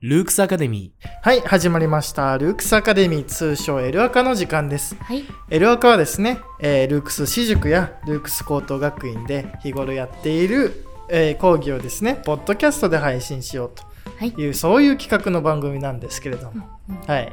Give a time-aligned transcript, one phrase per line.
[0.00, 0.92] ルークスアカデミ
[1.22, 2.36] はい、始まりました。
[2.38, 4.96] ルークスアカデミー通称エルアカの時間です。
[4.96, 5.24] はい。
[5.48, 13.70] エルアカはですね、えールークス私塾やルークス高等学院で日頃やっている、えー講義をですね、ポッドキャストで配信しよう
[14.18, 16.66] はいという、そういう企画の番組なんですけれども、
[17.06, 17.32] はい。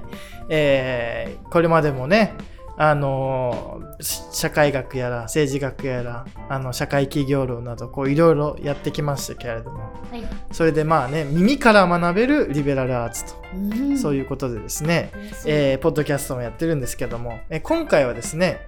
[0.49, 2.35] えーこれまでもね、
[2.77, 9.79] あの社会学やら政治学やらあの社会企業論などこういろいろやってきましたけれども。
[9.79, 10.23] はい。
[10.51, 13.35] それでまあね耳から学べるリベラルアーツと。
[13.53, 13.97] うん。
[13.97, 15.11] そういうことでですね、
[15.45, 18.59] えーポッドキャストもやってるんですけども、えー今回はですね、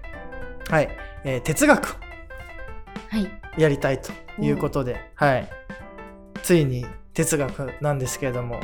[0.70, 0.90] はい、
[1.24, 1.96] えー哲学を
[3.10, 3.30] はい。
[3.58, 5.50] やりたいということで、はい、
[6.44, 8.60] ついに哲学なんですけれども、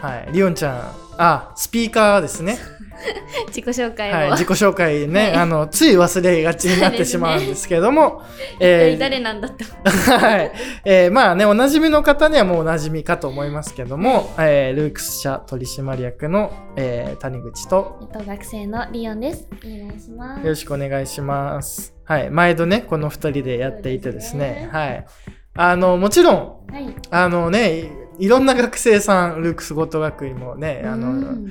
[0.00, 2.58] はい、リオンちゃん、あ、スピーカーですね。
[3.48, 4.14] 自己紹介を。
[4.14, 8.22] はい、自己紹介ね、はいあの、つい忘れがちになってしまうんですけども、
[8.60, 9.64] えー誰なんだって。
[9.84, 10.52] はい。
[10.84, 19.46] えーまあね、おなじみの方にはもうおなじみかと思いますけども、えールークス社取締役の、えー谷口と、えっと、学生のリオンです。
[19.64, 20.42] お願いします。
[20.42, 21.94] よろしくお願いします。
[22.04, 22.30] はい。
[22.30, 25.06] 毎度ね、この二人でやっていてですね、すねはい。
[25.54, 26.94] あの、もちろん、はい。
[27.10, 27.90] あのね、
[28.20, 31.50] いいろんな学生さん、ルークス高等学院もね、あの、うん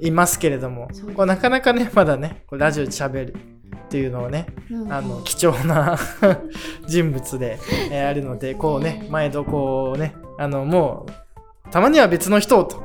[0.00, 3.34] いますけれどもこうなかなかね、まだね、こうラジオで喋る
[3.88, 4.92] っていうのをね、うん。
[4.92, 5.98] あの、貴重な
[6.86, 7.58] 人物で、
[7.90, 11.06] えーあるので、こうね、毎度こうね、あの、も
[11.66, 12.82] う、たまには別の人をと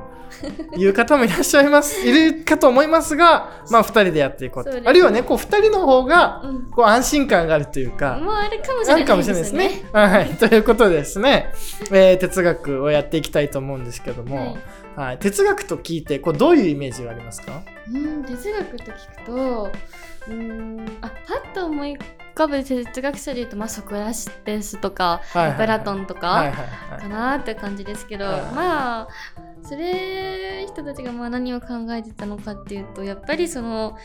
[0.76, 4.84] いう方もいらっしゃいます、いるかと思いますが、 まあ、二人でやっていこううですね。
[4.86, 6.62] あるいはね、こう、二人の方が、うん。
[6.72, 9.84] こう、安心感があるというか、もうあるかもしれないあるかもしれないですね。
[9.92, 10.26] はい。
[10.38, 11.52] ということでですね、
[11.92, 14.58] えー哲学をやっていきたいと思うんですけども、はい、
[15.20, 17.64] 哲学と聞いて、こう、どういうイメージがありますか？
[17.92, 19.72] うん、哲学と聞くと、
[20.28, 22.00] うーん、あ、パッと思い浮
[22.34, 24.12] かぶ哲学者で言うと、まあ、ソクラ
[24.46, 25.58] テスとか、はいはいはい。
[25.58, 26.56] プラトンとか、はいはい
[26.92, 27.02] はい。
[27.02, 29.08] かなって感じですけど、はいまあ
[29.66, 33.98] それ人たちがまあ何を考えてたのかっていうとやっぱりその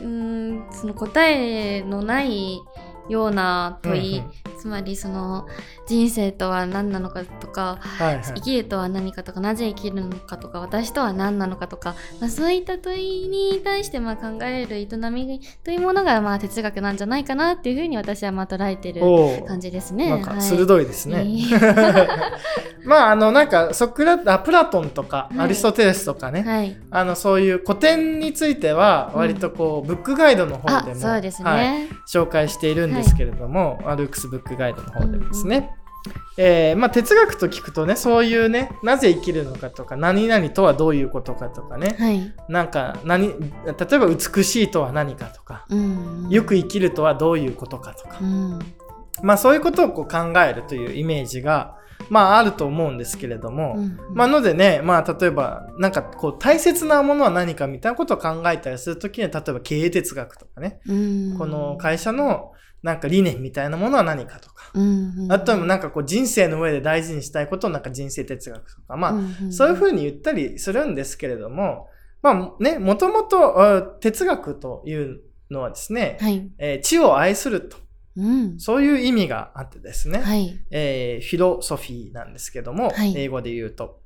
[0.00, 2.60] うーんその答えのない
[3.08, 4.22] ような問い、
[4.60, 5.48] つまりその
[5.86, 8.22] 人生とは何なのかとかはいはい。
[8.22, 19.00] 生きるとは何かとかなぜ生きるのかとか私とは何なのかとか、まあ、そういった問いに対してまあ考える営みというものがまあ哲学なんじゃないかなっていうふうに私はまあ捉えてる
[19.46, 20.10] 感じですね。
[20.10, 21.24] なんかはい鋭いですね。
[21.24, 21.52] いい。
[22.84, 25.40] まああのなんかソクラあプラトンとか、はい。
[25.40, 26.76] アリストテレスとかね、はい。
[26.90, 35.74] あのそういう古典については割とこう、ブックガイドの方あでも、ね、はい、紹介しているんですけれども、アルークスブックガイドの方でもですね。
[36.38, 41.96] えーまあ、哲学と聞くとねそういうねなぜ生きるのかとか何々とはどういうことかとかね。
[41.98, 46.28] はい、なんか何例えば美しいとは何かとかうん。
[46.30, 48.18] よく生きるとはどういうことかとか。
[48.20, 48.58] うん。
[49.22, 51.76] まあそういうことをこう考えるというイメージが
[52.08, 53.98] まああると思うんですけれども、うん。
[54.14, 61.36] まあのでねまあ例えばなんかこう大切なものは何かみたいなことを考えたりするときには例えば経営哲学とかね、うん。
[61.36, 62.52] この会社の
[62.82, 68.96] なんか理念みたいなものは何かとか、うんあとはなんかこう人生の上で大事にしたいことをなんか人生哲学とか。
[68.96, 71.88] まあ、んそういうふうに言ったりするんですけれども
[72.22, 75.20] まあねもともとあ哲学という
[75.50, 77.76] のはですね、はい、えー知を愛すると。
[78.16, 83.14] うん、そういう意味があってですね、はい、えーフィロソフィーなんですけども、はい。
[83.16, 84.00] 英語で言うと、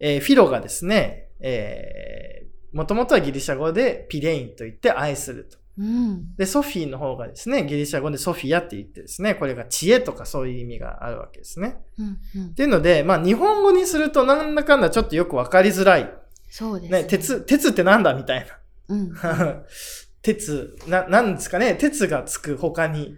[0.00, 5.57] えーフィロがですね、えー、もともとはギリシャ語でピレインと言って愛すると。
[5.78, 11.76] うん、で、ソフィーの方がですね、ギリシャ語でソフィアって言ってですね、これが知恵とかそういう意味があるわけですね。
[11.98, 12.48] うん、うん。
[12.48, 16.12] っていうので、まあ日本語にするとなんだかんだちょっとよくわかりづらい。
[16.50, 18.46] そうですね、鉄、鉄ってなんだみたい
[18.88, 19.62] うん、な。
[20.22, 23.16] 鉄、な、なんですかね、鉄がつく他に、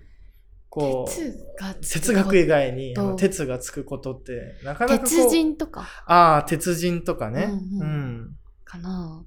[0.69, 3.03] こう、哲学以外にあと。
[3.11, 5.89] の鉄がつくことってなかなか鉄人とか。
[6.07, 7.59] ああ鉄人とかね、ううん。
[7.59, 8.37] んうん。
[8.65, 9.25] かな。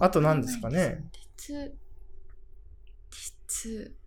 [0.00, 1.04] あと何ですかね。
[1.36, 1.74] 鉄
[3.62, 4.00] 鉄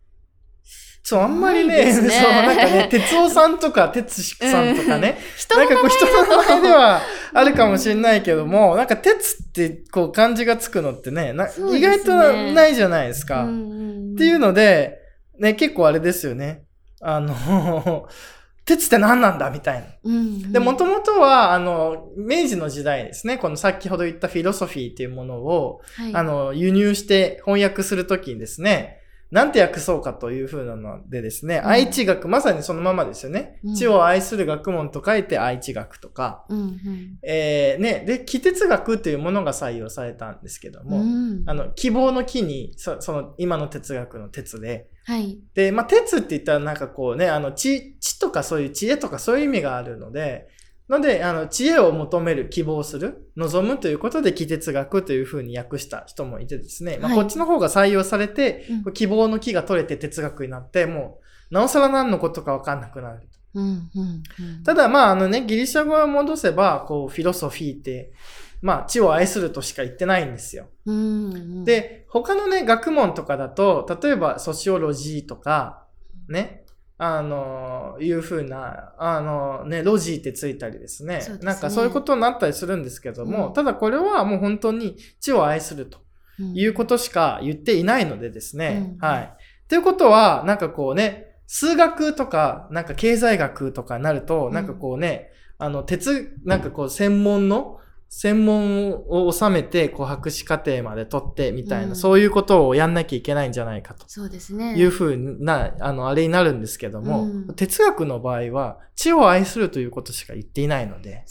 [1.03, 1.91] そうあんまりねね。
[1.91, 7.01] そうなんかね哲夫さんとか哲司さんとかね、人のなんかこう人の名前では
[7.33, 11.33] あるかもしれないけどもなんか鉄ってこう漢字がつくのってね
[11.73, 12.13] 意外と
[12.53, 14.97] ないじゃないですか、んっていうので
[15.37, 16.63] ね結構あれですよね。
[17.01, 18.07] あの
[18.65, 19.87] 鉄って何なんだみたいな。
[20.05, 29.02] うん、で、もともとは、あの、明治の時代ですね、この先ほど言ったフィロソフィーっていうものを、はい、あの、輸入して翻訳するときにですね、
[29.33, 31.67] なんて訳そうかというふうなのでですね、うん。
[31.67, 33.59] 愛知学、まさにそのままですよね。
[33.63, 33.75] うん。
[33.75, 37.17] 知を愛する学問と書いて愛知学とか、うんうん。
[37.23, 41.43] えー、ね、で、気哲学というものが採用されたんですけども、うん。
[41.47, 45.39] あの、希望の木に、そその、今の哲学の哲で、はい。
[45.55, 50.47] で、まあ、哲って言ったらなんかこうね、あの、知、知とかそういう知恵とかそういう意味があるので、
[50.89, 61.19] ので、あの、知恵を求める、希望する、望むということで、気哲学というふうに訳した人もいてですね、まあ、はいこっちの方が採用されて、うん希望の木が取れて哲学になって、も
[61.51, 63.27] う、なおさら何のことかわかんなくなる。
[63.55, 68.13] うんうんうんただ、まあ、あのね、ギリシャ語を戻せば、こう、フィロソフィーって、
[68.61, 70.67] まあ、知を愛するとしか言ってないんですよ。
[70.85, 75.85] うんうん、で、他のね、学問とかだと、例えば、ソシオロジーとか、
[76.29, 76.62] ね、
[77.05, 81.19] あの、いうふうな、あの、ね、ロジーってついたりですね。
[81.19, 85.99] すねなんかそういうことになったりするんですけども、うんただこれはもう本当に知を愛すると
[86.39, 88.95] いうことしか言っていないのでですね。
[89.01, 89.33] うんはい。
[89.67, 97.79] ということは、なんかこうね、数学とか、なんか経済学とかになると、うんなんかこうね、あの、鉄、なんかこう専門の、
[98.15, 101.95] 専門を収めて、こう博士課程まで取ってみたいな、うん。
[101.95, 104.05] そういうことをやんなきゃいけないんじゃないかと。
[104.07, 104.75] そうですね。
[104.77, 107.55] いうふうな、あの、あれになるんですけども、うん。
[107.55, 111.25] 哲学の場合は、知を愛するということしか言っていないので、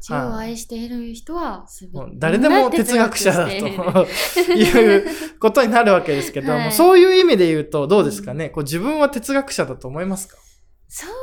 [0.00, 1.66] 知を愛している人は
[2.14, 3.52] 誰でも哲学者だと
[4.54, 5.06] いう
[5.38, 6.72] ことになるわけですけども、 はい。
[6.72, 10.38] そういう意味で言うとどうですかね、こう自分は哲学者だと思いますか？
[10.88, 11.16] そういう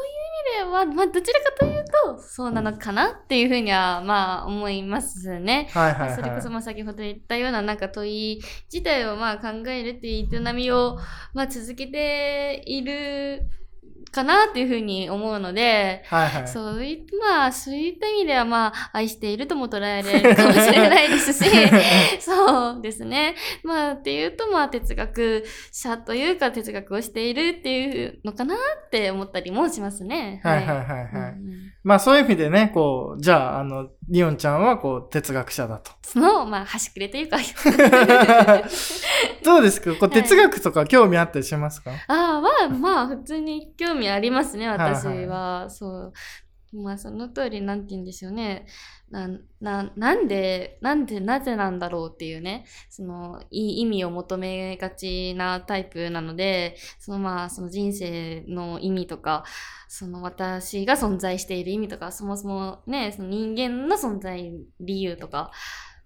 [0.74, 5.70] は、まあ、どちらかというと、そうなのかなっていうふうには、まあ、思いますね。
[5.72, 6.16] はいはいはい。
[6.16, 8.42] それこそ、まあ、先ほど言ったような、なんか問い
[8.72, 10.98] 自体を、まあ、考えるっていう営みを、
[11.34, 13.50] まあ、続けている
[14.14, 16.48] かなっていうふうに思うので、はいはい。
[16.48, 21.50] そういまあ、そういった意味では、まあ、愛しているとも捉えられるかもしれないですし、
[22.22, 23.36] そうですね。
[23.64, 30.40] まあ、っていうと、まあ、哲学者というか、哲学をしているっていうのかなって思ったりもしますね。
[30.44, 31.32] はいはいはいはい。
[31.32, 35.92] うんまあそういう意味でね、こう、じゃあ、あの、リオンちゃんはこう、哲学者だと。
[36.14, 37.38] その、まあ、端くれというか、
[39.44, 39.92] どうですか？
[39.96, 45.70] こう、はい哲学とか興味あったりしますか、ああ、まあ、まあ、普通に興味ありますね、私はいは。
[45.70, 46.14] そう。
[46.76, 48.66] まあ、その通り、なんて言うんでしょうね。
[49.12, 49.30] な、
[49.62, 59.44] な、なんで、なんで、なぜなんだろうっていうね、その、い意味を求めがちなタイプなので、そのまあ、その人生の意味とか、
[59.88, 65.52] その私が存在している意味とか、そもそもね、その人間の存在理由とか、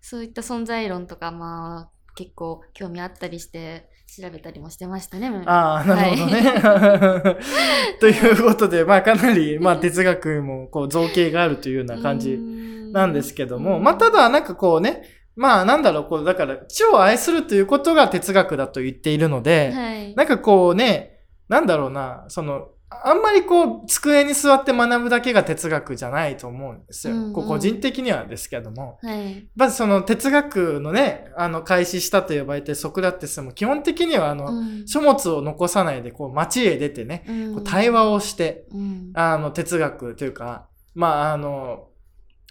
[0.09, 5.29] そういった存在論とか、まあ、結構興味あったりして、調べたりもしてましたね。
[5.45, 7.35] ああ、なるほどね。
[7.99, 15.03] ということで、まあかなり、まあ哲学もこう造形があるというような感じなんですけども、まあただなんかこうね、
[15.35, 20.15] まあなんだろう、こう、だから知を愛するということが哲学だと言っているので、はい。
[20.15, 21.19] なんかこうね、
[21.49, 27.15] なんだろうな、その、あんまりこう、机に座って学ぶだけが哲学じゃないと思うんですよ。
[27.15, 28.97] うんうんこう個人的にはですけども。
[29.01, 29.47] はい。
[29.55, 41.89] まずその哲学のね、あの、開始したと呼ばれてるソクラテスも基本的にはあの、うん書物を残さないで、こう、街へ出てね、うんこう対話をして、うんあの、哲学というか、まあ、あの、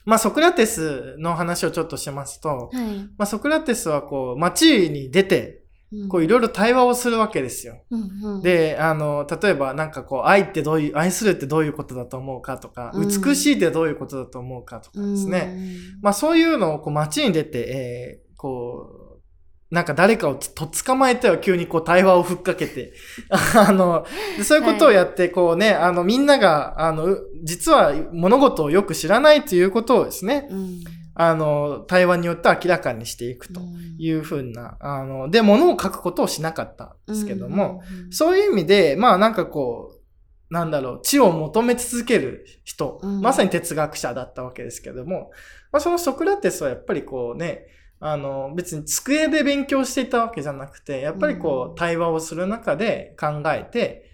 [0.05, 2.97] まあ、ソクラテスの話をちょっとしますと、はい。
[3.19, 5.63] まあ、ソクラテスはこう、街に出て、
[6.09, 7.83] こう、いろいろ対話をするわけですよ。
[7.91, 13.09] うんうん、で、あの、例えばなんかこう、愛ってどういう、愛するってどういうことだと思うかとか、うん。
[13.09, 15.59] 美しいってどういうことだと思うかとかですね。
[16.03, 22.93] まあそういうのをこう街に出て、えーこう、なんか誰かをとっ捕まえては急にこう対話をふっかけて、
[23.31, 24.07] あの、
[24.37, 30.81] でそういうことをやって、こうね、あのみんなが、あの、う実は物事をよく知らないということをですね、うん、
[31.19, 33.63] あの、対話によって明らかにしていくと
[33.99, 45.31] いうふうな、あの、で、物を書くことをしなかったんですけども、、うんそういう意味で、まあなんかこう、なんだろう、知を求め続ける人、うんまさに哲学者だったわけですけども、
[45.73, 47.67] まあそのソクラテスはやっぱりこうね、
[47.99, 54.11] あの、別に机で勉強していたわけじゃなくて、やっぱりこう対話をする中で考えて、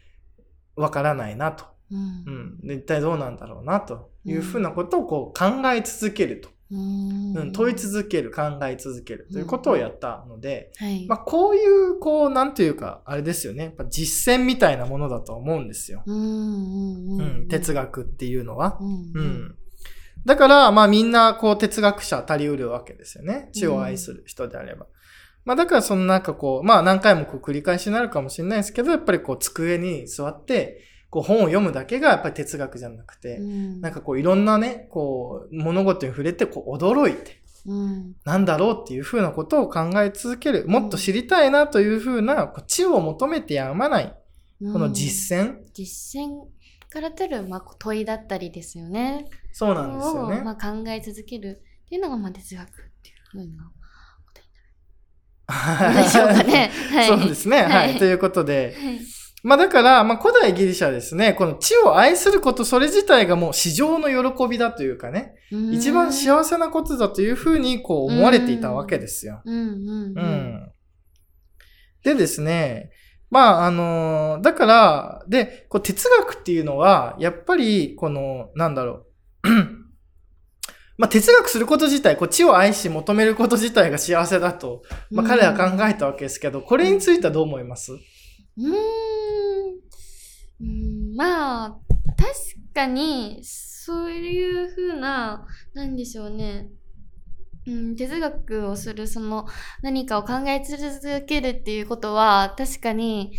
[0.76, 1.64] わからないなと。
[1.90, 2.30] うんう
[2.64, 2.66] ん。
[2.66, 6.51] で一体どうなんだろうなというふうなことをこう考え続けると。
[6.72, 11.06] うんうん、問い続ける、考え続けるということをやったので、はい。
[11.06, 13.64] まあ、こういう、こう、なんていうか、あれですよね。
[13.64, 16.02] やっぱ実践みたいなものだと思うんですよ。
[16.06, 18.78] うんうんううんん、哲学っていうのは。
[18.80, 19.56] うんううんん。
[20.24, 23.50] だから、まあみんな、こう、哲学者足りうるわけですよね。
[23.52, 24.86] 知を愛する人であれば。
[25.44, 30.80] まあだから、そのなんかこう、まあ何回もこう繰り返しになるかもしれないですけど、やっぱりこう、机に座って、
[31.12, 38.14] こう、本を読むだけがやっぱり哲学じゃなくて、うんなんかこう、いろんなね、こう、物事に触れて、こう、驚いて、うん。
[38.24, 40.66] なんだろうっていうふうなことを考え続ける。
[40.66, 44.14] もっと知りたいなというふうな、こう知を求めてやまない。
[44.72, 45.58] この実践。
[45.74, 46.30] 実践
[46.88, 49.26] から出る、まあ、問いだったりですよね。
[49.52, 50.40] そうなんですよね。
[50.40, 52.70] をまあ、考え続けるっていうのが、まあ、哲学っ
[53.02, 53.64] ていうふうな
[54.24, 56.70] ことになる でしょうかね。
[56.90, 57.06] はい。
[57.06, 57.62] そうですね。
[57.64, 57.68] はい。
[57.68, 58.74] はいということで。
[58.78, 59.21] はい。
[59.42, 65.34] まあだから、まあ古代ギリシャはですね、この知を愛することそれ自体がもう至上の喜びだというかね、
[65.72, 66.26] 一番せ。
[66.26, 69.42] 幸せなことだというふうにこう思われていたわけですよ。
[69.44, 69.72] うんうんう
[70.16, 70.24] うん。
[70.66, 70.72] ん。
[72.04, 72.90] でですね、
[73.30, 79.06] まああのだから、で、こう哲学っていうのは、やっぱりこの、なんだろ
[79.44, 79.48] う。
[80.98, 87.92] まあ哲学すること自体、こう知を愛し求めること自体が幸せだと、まあ彼は考えたわけですけど、これについてはどう思います？
[87.92, 88.02] うーん。
[88.56, 88.68] う
[90.64, 91.80] んまあ、
[92.16, 96.68] 確かに、そういうふうな、なんでしょうね。
[97.66, 99.46] うん、哲学をする、その、
[99.82, 103.32] 何かを考え続けるっていうことは、確かに、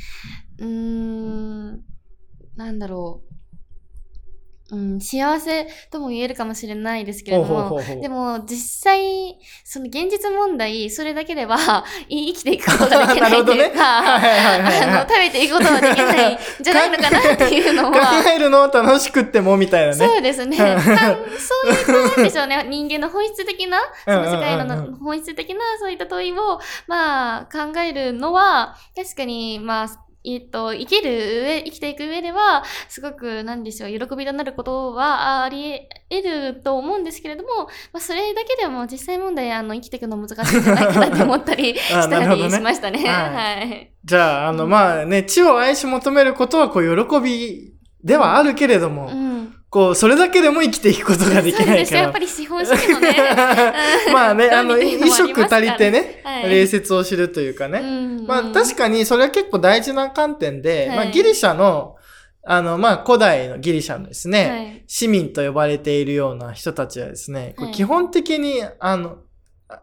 [0.60, 1.84] うーん、
[2.56, 3.33] なんだろう。
[4.72, 14.22] うん、幸せとも言えるかもしれないですけれども、でも実際、その現実問題、それだけでは い生きていくことができないというか、
[15.08, 18.24] 食べていくことはできないんじゃないのかなっていうの考は。
[18.34, 20.08] えるのを楽しくってもみたいなね。
[20.08, 20.58] そうですね。
[20.58, 22.64] そういうこんでしょうね。
[22.70, 29.88] 人間の本質的な、その世界の本質的なそういった問いを、まあ、考えるのは、確かに、まあ、
[30.26, 43.00] えっと、生きる上、生きていく上では、すごく、なんでしょう、喜びとなることはあり得ると思うんですけれども、まあ、それだけでも実際問題、あの、生きていくの難しいんじゃないかなって思ったり しあたりしましたね。
[43.00, 43.92] はいはい。
[44.06, 49.33] じゃあ、あの、うんまあね、知を愛し求めることは、こう、喜びではあるけれども、うん。
[49.74, 51.74] こう、それだけでも生きていくことができないから。
[51.74, 52.20] そうですやっぱ。
[52.20, 53.16] り資本主義のね。
[54.14, 56.50] まあね、あの、 衣食足りてね、はい。
[56.52, 57.80] 礼節を知るというかね。
[57.80, 57.84] う
[58.22, 58.28] ん。
[58.28, 60.98] まあ確かにそれは結構大事な観点で、はい。
[60.98, 61.96] まあギリシャの、
[62.44, 64.84] あの、まあ古代のギリシャのですね、はい。
[64.86, 67.72] 市民と呼ばれているような人たちはですね、はい。
[67.72, 69.22] 基本的に、あの、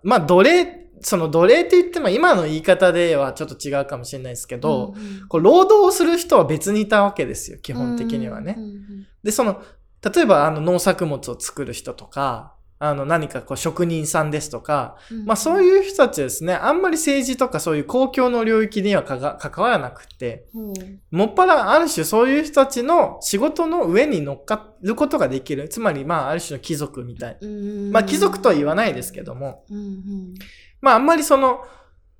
[0.04, 5.28] まあ奴隷、その奴隷って言っても今の言い方ではちょっと違うかもしれないですけど、うんうん。
[5.28, 8.54] こう労働をする人は別にいたわけですよ、基本的にはね。
[8.56, 9.06] うんうん。
[9.25, 9.61] で、その、
[10.02, 15.26] 例えばあの農作物を作る人とか、あの何かこう職人さんですとか、うん。
[15.26, 19.21] まあそういう人たちはですね、あんまり政治とかそういう公共の領域には関
[19.62, 21.00] わらなくて、うん。
[21.11, 25.69] もっぱらある種そういう人たちの仕事の上に乗っかることができる。
[25.69, 27.38] つまりまあある種の貴族みたい。
[27.38, 27.92] うん。
[27.92, 29.76] まあ貴族とは言わないですけども、うん。
[29.76, 30.35] うん。
[30.80, 31.61] まああんまりその、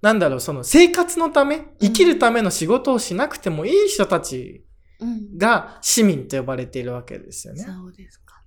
[0.03, 4.70] なんだろう、その生活のため、生きるための仕事をしなくてもいい人たちうん
[5.37, 7.62] が市民と呼ばれているわけですよね。
[7.62, 8.42] そうですか。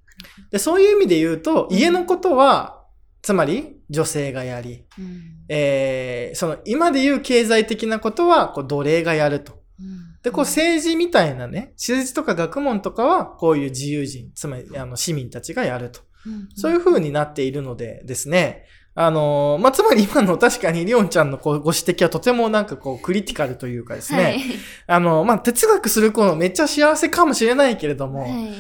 [0.52, 2.84] でそういう意味で言うと、うん家のことは、
[3.22, 9.54] つまり女性がやり、うんえーその今で言う経済的なことはこう奴隷がやると。
[9.80, 16.00] うんで、こう政治みたいなね、政治とか学問とかはこういう自由人、つまりあの市民たちがやると。
[16.26, 24.42] うんそういう風になっているのでですね、あのーまあ、つまり今の確かにリオンちゃんのこうご指摘はとてもなんかこうクリティカルというかですね、はい。
[24.88, 28.54] あの、まあ、哲学する子めっちゃ幸せかもしれないけれども、はい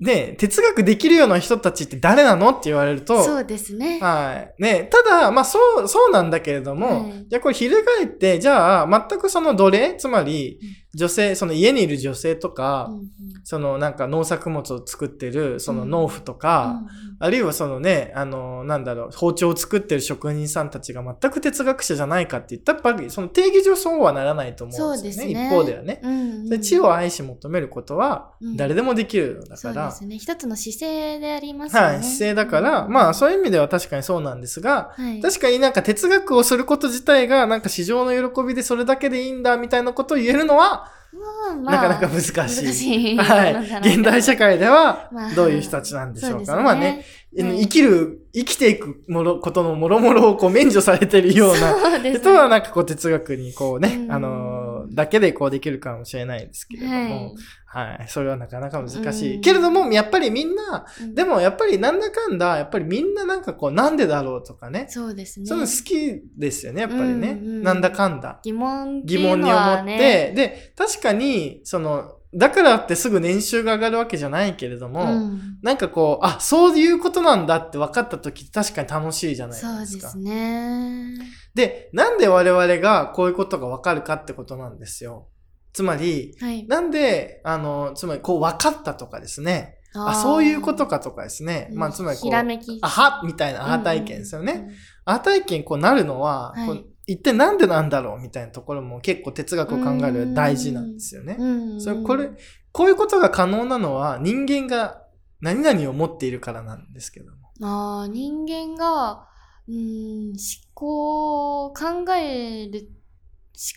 [0.00, 3.98] で、哲学できるような人たちって誰なのって言われると、そうですね。
[4.00, 4.62] はい。
[4.62, 10.60] ね、ただ、まあそう、そうなんだけれども、はいじゃあこれ翻って、じゃあ全くその奴隷、つまり
[10.94, 13.08] 女性、その家にいる女性とか、うんうん
[13.44, 16.82] そのなんか農作物を作ってるその農夫とか、
[17.18, 25.32] あるいはそのね、あの、なんだろう、包丁を作ってる職人さんたちが全く哲学者じゃないかって言ったら、やっぱりその定義上そうはならないと思そううんですよね。
[25.32, 25.46] ですね。
[25.46, 26.00] 一方ではね。
[26.02, 30.18] うんうんで知を愛し求めることはうん誰でもできるのだから、そうですね。
[30.18, 31.88] 一つの姿勢でありますよね。
[31.88, 42.34] はい、姿勢だから、まあそういう意味では確かにそうなんですが、はい、確かになんか哲学をすること自体がなんか市場の喜びでそれだけでいいんだみたいなことを言えるのはまあまあなかなか難しい。
[42.36, 43.16] 難しい。
[43.16, 43.94] はい。
[43.94, 46.36] 現代社会ではまあどういう人たちなんでしょうか。
[46.36, 47.04] そうですまあね、
[47.36, 47.62] はい。
[47.62, 51.98] 生きる、生きていくもの、ことのもろもろをこう免除されてるような。
[52.12, 54.12] 人はなんかこう哲学にこうね、うん。
[54.12, 57.32] あのーだけでこうできるかもしれないですけれども、は
[57.70, 59.34] はい、それはなかなか難しい。
[59.36, 61.14] うんけれども、やっぱりみんな、い。
[61.14, 65.46] でもやっぱりなんだかんだ、やっぱりみんななんかこうなんでだろうとかね、そうですね。
[65.46, 67.38] そういうの好きですよね、やっぱりね。
[67.42, 68.40] うんうんなんだかんだ。
[68.42, 80.06] 疑問って疑問に思って、で、確かに、その、だからってすぐ年収が上がるわけじゃないけれども、うんなんかこう、あ、そういうことなんだって分かった時確かに楽しいじゃないそうですか。
[80.06, 81.18] ですね。
[81.54, 85.28] で、なんで我々がこういうことが分かるかってことなんですよ。
[85.72, 86.66] つまり、はい。
[86.66, 91.70] なんで、あの、つまりこう分かったとかですね、あそういうことかとかですね。
[91.72, 92.78] まあ、つまりこう、ひらめき。
[92.82, 94.52] あはみたいなアハ体験ですよね。
[94.52, 101.36] うんうんアハ体験こうなるのは、はい一体なんでなんだろうみたいなところも結構哲学を考える大事なんですよね。
[101.38, 102.28] うんうんそれこれ、
[102.70, 105.02] こういうことが可能なのは人間が
[105.40, 107.38] 何々を持っているからなんですけども。
[107.62, 109.26] あー人間が、
[109.66, 110.36] うん、思
[110.74, 112.97] 考、考える、思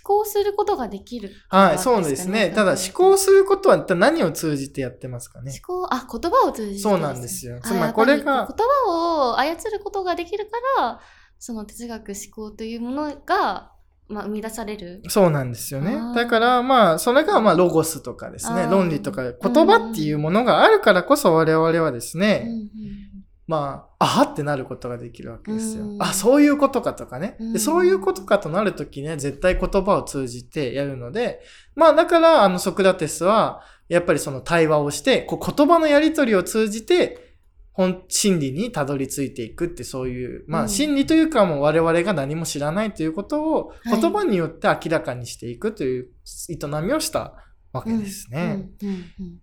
[0.03, 1.31] 考することができる。
[1.49, 2.51] はい、そうですね。
[2.53, 5.87] ただ思考することは一体何を通じてやってますかね思。
[5.87, 10.99] 考、あ、言葉を通じて、そうなんですよあつまりこれが言葉を操ることができるから、
[11.39, 13.71] その哲学思考というものが、
[14.07, 15.01] まあ、生み出される。
[15.07, 23.10] そうなんですよねだからまあ、それがまあロゴスとかですね論理とか言葉っていうものがあるからこそ我々はですうんね、うん
[23.51, 25.97] まあ、あはってなることができるわけですよう。
[25.97, 27.35] んあ、そういうことかとかね。
[27.37, 31.41] うんでそういうことかとなるときね、絶対言葉を通じてやるので、
[31.75, 37.35] まあだから、あの、ソクラテスは、やっぱりその対話をして、こう言葉のやりとりを通じて、
[37.73, 46.09] 本、真理にたどり着いていくってそういう、まあうん真理というかもう我々が何も知らないということをはい言葉によって明らかにしていくという
[46.49, 47.33] 営みをした
[47.73, 48.69] わけですね。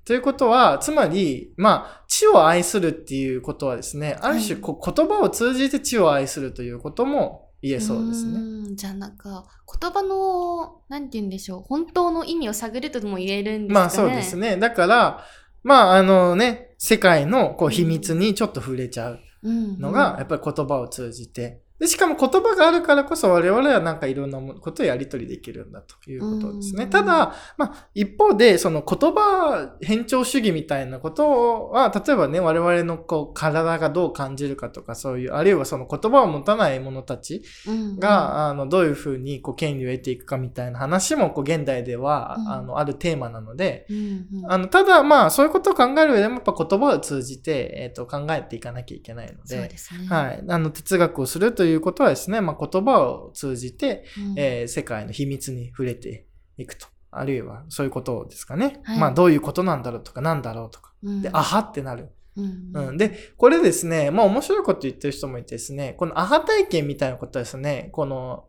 [0.04, 8.74] ということは、つまり、まあ、知を愛するっていうことはですね、ある種はいこう言葉を通じて知を愛するということも言えそうですね。
[8.74, 9.46] じゃあなんか
[9.80, 13.80] 言葉のなんて言うんでしょう本当の意味を探るとも言えるんですかね。
[13.80, 14.56] まあそうですね。
[14.56, 15.24] だから、
[15.62, 26.84] まああのね、世界のこう秘密にちょっと触れちゃううんのが、やっぱり言葉を通じて、で、しかも言葉があるからこそ我々はなんかいろんなことをやり取りできるんだということですね。
[26.84, 50.06] うんただ、まあ一方でその言葉偏重主義みたいなことは、例えばね、我々のこう体がどう感じるかとかそういう、あるいはその言葉を持たない者たちうんが、あの、どういうふうにこう権利を得ていくかみたいな話もこう現代では、うんあの、あるテーマなので、うんうんあの、ただまあそういうことを考える上でもやっぱ言葉を通じて、えっ、と、考えていかなきゃいけないので、ですね。
[50.08, 50.44] はい。
[50.48, 56.86] あの、哲学をするということはですね、まあ、言葉を通じて、うんえー世界の秘密に触れていくと。
[57.10, 58.80] あるいは、そういうことですかね。
[58.84, 60.92] はいまあ、どういうことなんだろうとか、なんだろうとか。
[61.02, 62.10] うんで、あはってなる。
[62.36, 62.96] うんうん。
[62.96, 68.44] で、これですね、まあ、面白いこと言ってる人もいてですね、このアハ体験みたいなことはですね、この、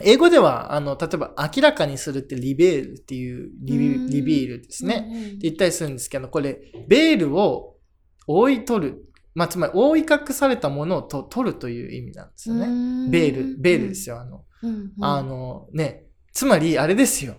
[0.00, 5.08] 英語では、あの、例えば、明らかにするってリベールっていう、リビうんリビールですね。
[5.08, 7.76] って言ったりするんですけど、これ、ベールを
[8.26, 9.07] 覆い取る。
[9.38, 13.08] まあ、つまり覆い隠されたものをと取るという意味なんですよね。
[13.08, 14.20] ベール、ベールですよ。
[14.20, 17.36] あの、うんうんあのね、つまりあれですよ。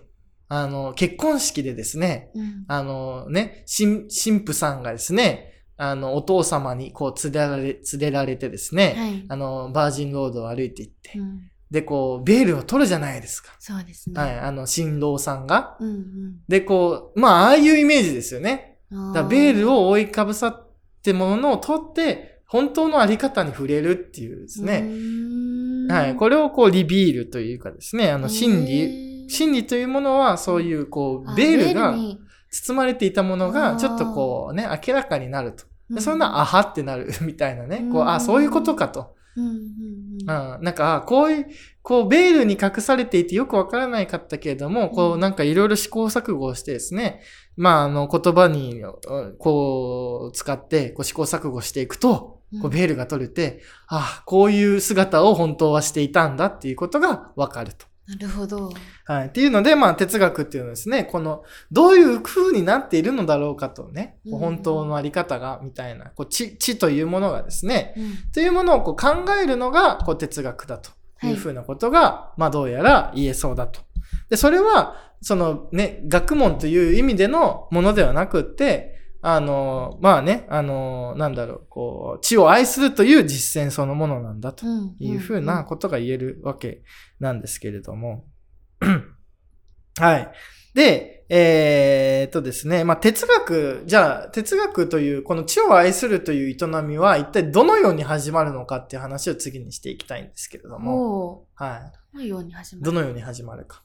[0.48, 13.54] あの、結婚式でですね、うんあのね、新神父さんがですね、あの、お父様にこう連れられ、連れられてですね、はいあの、バージンロードを歩いていって、うんで、こう、ベールを取るじゃないですか。
[13.60, 14.20] そうですね。
[14.20, 15.76] はい、あの、新郎さんが。
[15.78, 16.04] うんうん
[16.48, 18.78] で、こう、まあ、ああいうイメージですよね。
[19.14, 20.69] だベールを覆いかぶさって
[21.12, 24.84] ものを取って、本当のあり方に触れるっていうですうね。
[25.88, 26.16] はい。
[26.16, 32.18] これをこう、リビールというかですね、あの、真理、真理というものは、そういう、こあう、ベールがに
[32.50, 35.64] 包まれていたものあが、ーちょっとこうね、明らかになると。
[35.64, 37.78] うんでそんな、あはってなる みたいなね。
[37.90, 39.16] こう、うんあ、そういうことかと。
[39.36, 40.64] うんうんううんん。
[40.64, 41.46] なんか、あこういう、
[41.82, 47.22] こう、ベールに隠されていてよくわからないかったけれども、こう、うんなんかいろいろ試行錯誤をしてですね、
[47.60, 57.86] まあ、あの、言葉に、うんこう、使って、こう、試行錯誤していくと、こううんベールが取れて、あこういう姿を本当はしていたんだっていうことがわかると。
[58.08, 58.72] なるほど。
[59.04, 59.26] はい。
[59.26, 70.90] っていうので、まあ、哲学っていうのはですね、この、どういう風になっているのだろうかとね、こううん本当のあり方が、みたいな、こう、知、知というものがですね、うんというものをこう考えるのが、こう、哲学だと
[71.22, 73.82] いう風なことが、まあ、どうやら言えそうだと。
[74.28, 84.66] で、それは、そのね、学問という意味でのものではなくって、あの、まあね、あの、なんだろう、こう、知を愛するという実践そのものなんだと。
[84.66, 86.82] うんいうふうなことが言えるわけ
[87.18, 88.24] なんですけれども。
[90.00, 90.32] はい。
[90.74, 102.78] で、えーっとですね、まあ、哲学、じゃあ、哲学という、この知を愛するという営みは、一体どのように始まるのかっていう話を次にしていきたいんですけれども、おはーどのように始い。
[102.78, 103.82] まるどのように始まるか。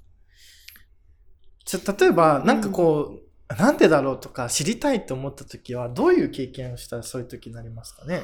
[1.66, 8.24] ちょ例えば、なんかこう、なんでだろうとか知りたいと思った時は、どういう経験をしたらそういう時になりますかね？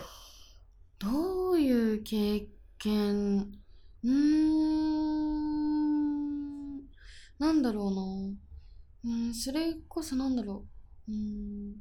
[0.99, 3.51] どういう経験？
[4.03, 6.81] うーん。
[7.39, 8.01] なんだろうな。
[9.03, 10.65] うんそれこそなんだろ
[11.07, 11.11] う。
[11.11, 11.75] うん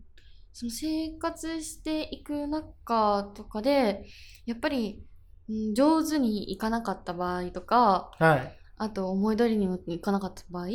[0.53, 4.05] その生活していく中とかで
[4.47, 5.03] やっぱり、
[5.49, 8.57] うん、上手にいかなかった場合とかはい。
[8.79, 10.67] あと思い通りにいかなかった場合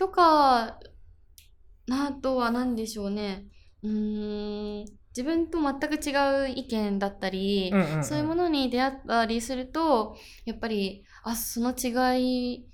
[0.00, 0.78] とか
[1.90, 3.44] あとは何でしょうね。
[3.82, 4.84] うーん
[5.14, 8.04] 自分と全く違う意見だったり、うんうんうん。
[8.04, 12.66] そういうものに出会ったりするとやっぱりあその違い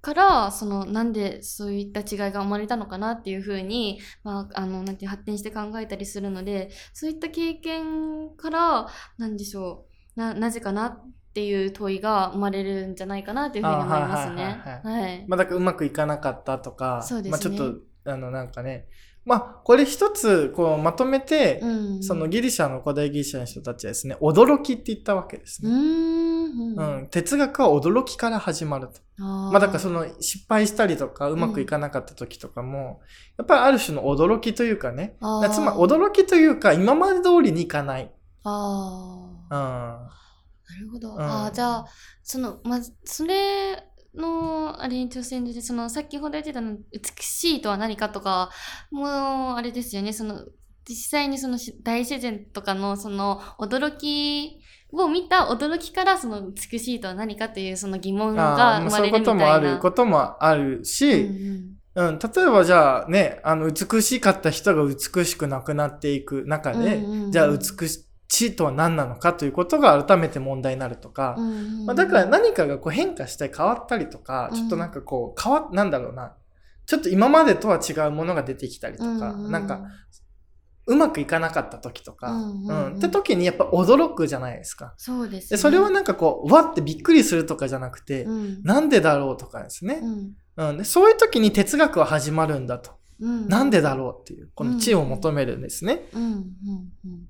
[0.00, 10.20] からそのなんでそういった違いが生まれたのかなっていうふうに、まあ、あのなんて発展して考えたりするのでそういった経験からなんでしょう。
[10.20, 11.04] ななぜかな
[11.38, 14.60] っていう問いが生まれるんじゃないかなっていうふうに思いますね。
[14.84, 17.74] あはいはいまあ、だからうまくいかなかったとか、ねまあ、ちょっと、
[18.06, 18.88] あの、なんかね、
[19.24, 25.70] まあ、これ一つ、こう、まとめて、うんそのギリシャの古代ギリシャの人たちはですね、驚きって言ったわけですね。
[25.70, 28.94] んうん、哲学は驚きから始まると。
[29.20, 33.00] あーまあだからその失敗したりとかうまくいかなかった時とかも、
[33.36, 35.16] やっぱりある種の驚きというかね、
[35.52, 38.10] つまり驚きというか今まで通りにいかない。
[38.42, 40.18] あーうん。
[40.68, 41.14] なるほど。
[41.14, 41.86] うんああ、じゃあ、
[42.22, 43.82] その、まず、それ
[44.14, 48.50] の、あれに挑戦で、その、先ほど言ってたの、美しいとは何かとか、
[48.90, 49.06] もう、
[49.56, 50.44] あれですよね、その、
[50.88, 59.34] 実際にそのし大自然とかの、その、驚きを見た驚きから、その、美しいとは何かっていう、その疑問あが生まれるみたいな。
[59.34, 68.07] こともあることもあるし、うんうん、例えばじゃあね、あの、美しかった人が美しくなくなっていく中で、うんうんうんじゃあ美し
[68.46, 71.36] いとは何なのかということが改めて問題になるとか、
[71.86, 74.56] まあ、だから何かがこう変化して変わったりとか、うん。
[74.56, 76.34] ちょっとなんかこう変わっ、なんだろうな、
[76.86, 79.82] ちょっと今までとは違うものが出てきたりとか、なんか、
[80.86, 82.96] うまくいかなかった時とか、うんうんうん。
[82.96, 84.94] って時にやっぱ驚くじゃないですか。
[84.96, 88.62] そうです、で、それはなんかこう、わってびっくりするとかじゃなくて、うん。
[88.62, 90.00] なんでだろうとかですね。
[90.02, 90.06] う。
[90.06, 90.68] ん。
[90.70, 92.92] うん、でそういう時に哲学は始まるんだと。
[93.20, 93.48] うん。
[93.48, 96.08] なんでだろうっていう、この知を求めるんですね。
[96.14, 96.22] うん。
[96.22, 96.32] うん。
[97.04, 97.28] うん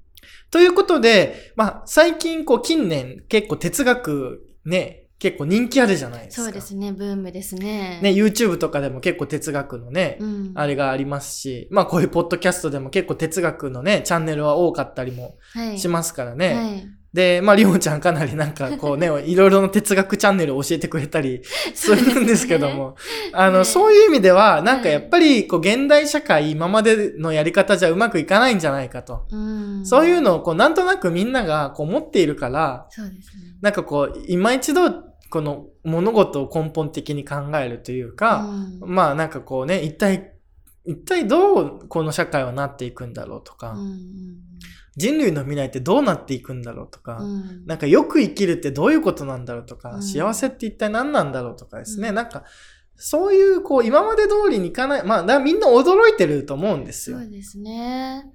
[0.50, 6.44] ということで、まあ、最近こう近年結構哲学ね、結構人気あるじゃないですか。
[6.44, 8.00] そうですね、ブームですね。
[8.02, 16.54] ね、YouTube とかでも結構哲学のね、うん、あれがありますし、まあこういうポッドキャストでも結構哲学のね、チャンネルは多かったりもはい、しますからね。
[16.54, 21.42] はいで、まありおちゃんかなりなんかこうね、いろいろな哲学チャンネルを教えてくれたり
[21.74, 22.96] するんですけども、
[23.32, 23.64] あの、ね。
[23.64, 29.24] そういう意味では、なんかやっぱりこう現代社会今までのやり方じゃうまくいかないんじゃないかと。
[29.30, 33.56] うん、そういうのをこうなんとなくみんながこう持っているから、そうですね。
[33.62, 34.90] なんかこう、今一度
[35.30, 38.46] この物事を根本的に考えるというか、
[38.82, 38.94] うん。
[38.94, 40.34] まあなんかこうね、一体、
[40.84, 44.47] 一体どうこの社会はなっていくんだろうとか、うん
[44.98, 47.30] 人類の未来ってどうなっていくんだろうとか、うん。
[47.30, 50.02] うんなんかよく生きるってどういうことなんだろうとか、うん。
[50.02, 52.14] 幸せって一体何なんだろうとかですね、うん。
[52.14, 52.44] なんか
[52.96, 57.18] そういうこう今まで通りにいかない、まあだみんな驚いてると思うんですよ。
[57.18, 57.30] そう。
[57.30, 58.26] ですね。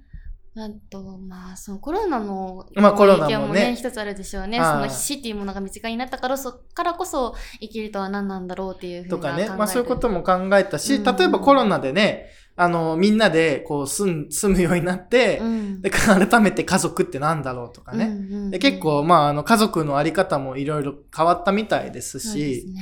[0.56, 3.34] あと、まあ、そのコロナのまあコロナもね。
[3.34, 4.60] 影響もね、一つあるでしょうね。
[4.60, 4.88] はい。
[4.88, 11.04] その死っていうものが身近になったからそからこそ生きるとは何なんだろうっていうふうなとかね、まあそういうことも考えたし、うん。
[11.04, 15.82] 例えばコロナでね、あの、みんなでこう住むようになって、うん。
[15.82, 18.04] で改めて家族ってなんだろうとかね。
[18.04, 18.50] うんうんうん。
[18.50, 22.80] で結構、まあ、あの、家族のあり方もいろいろ変わったみたいですそうですし、ね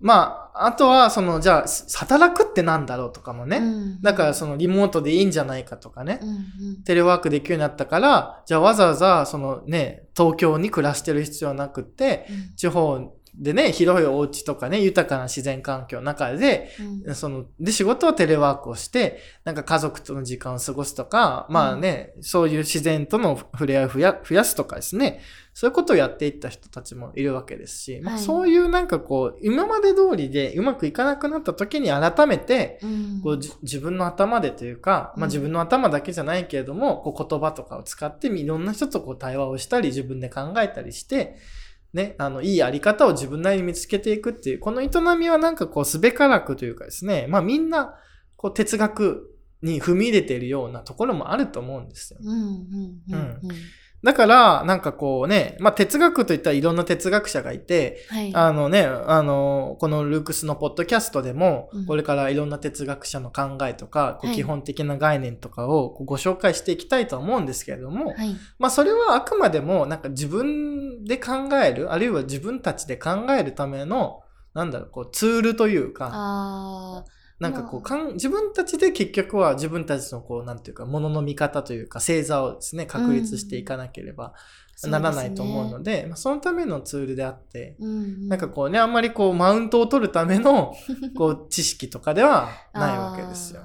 [0.00, 1.66] まあ、あとは、その、じゃあ、
[1.98, 3.58] 働くってなんだろうとかもね。
[3.58, 6.18] うんだから、その、リモートでいいんじゃないかとかね。
[6.22, 16.70] うんうんテレワークできるようになったから、じゃあわざわざ、そのね、東京に暮らしてる必要はなくって、うん地方でね、広いお家とかね、豊かな自然環境の中で、
[17.06, 17.14] うん。
[17.14, 25.22] その、で、仕事はテレワークをして、なんか家族との時間を過ごすとか、まあね、そういう自然との触れ合いを増や増やすとかですね、
[25.54, 33.20] そういうことをやっていった人たちもいるわけですし、まあ、はいそういうなんかこう、今まで通りでうまくいかなくなった時に改めて、うん。
[33.22, 41.36] こうじ自分の頭でというか、まあ、うん自分の頭だけじゃないけれども、こう言葉とかを使っていろんな人とこう対話をしたり自分で考えたりして、
[41.92, 47.94] ね、あの、いいあり方を自分なりに見つけていくっていう、この営みはなんかこう、すべからくというかですね、まあみんな、
[48.36, 52.20] こう、哲学に踏み入れているようなところもあると思うんですよ。
[52.22, 52.44] うんうん
[53.10, 53.50] うんうん
[54.02, 58.34] だから、なんかこうね、まあ哲学といったらいろんな哲学者がいて、はい。
[58.34, 64.36] あのね、あの、このルークスのポッドキャストでもうん、これからいろんな哲学者の考えとか、こうはい。
[64.36, 68.34] 基本的な概念とかをご紹介していきたいとは思うんですけれども、はい。
[68.58, 71.32] まあそれはあくまでもなんか自分で考
[71.62, 74.22] える、あるいは自分たちで考えるための、
[74.54, 77.04] なんだろう、こうツールというか、あ
[77.40, 88.28] なんかこうまかん、自分たちで結局は自分たちのこう、なんていうか、ものの見方というか、星座をですね、確立していかなければーならないと思うのでで、まあそのためのツールであって、すねうん。
[88.28, 90.74] なんかこうね、あんまりこう、マウントを取るための、
[91.16, 93.62] こう、知識とかではないわけですよ。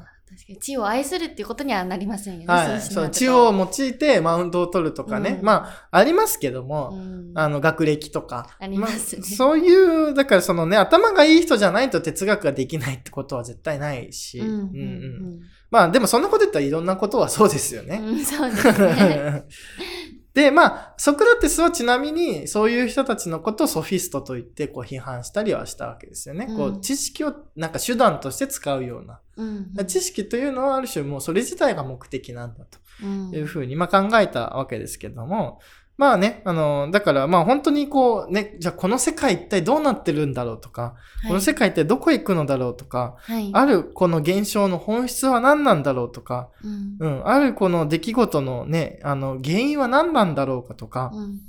[0.59, 2.45] 地を愛するっていうことにはなりませんよね。
[2.45, 2.81] はい。
[2.81, 5.37] そう、地を用いてマウントを取るとかね。
[5.39, 8.55] うんまあ、ありますけども、うんあの、学歴とか。
[8.59, 14.39] ありますねあそういう、だからそのね、頭がいい人じゃないと哲学ができないってことは絶対ないし。
[14.39, 15.39] うんうんうん
[15.71, 17.99] まあ、でもそんなこと言ったらいろんなことはそうですよね。
[18.01, 19.43] うんうんそうですね。
[20.35, 26.47] で、まあ、ソクラテスはちなみに、そういう人たちのことをソフィストと言って、こう批判したりはしたわけですよね。
[26.47, 29.21] こうんう、知識をなんか手段として使うような。
[29.37, 35.59] うんうん知識というのはある種もうそれ自体が目的なんだとうんいうふうに、まあ考えたわけですけども、
[35.97, 40.95] まあね、あの、だからまあ本当にこうね、じゃあこの世界一体どうなってるんだろうとか、
[41.27, 46.97] この世界ってどこへ行くのだろうとか、はい、あるこの現象の本質は何なんだろうとか、うん。
[46.99, 51.39] うん、あるこの出来事のね、あの原因は何なんだろうかとか、うん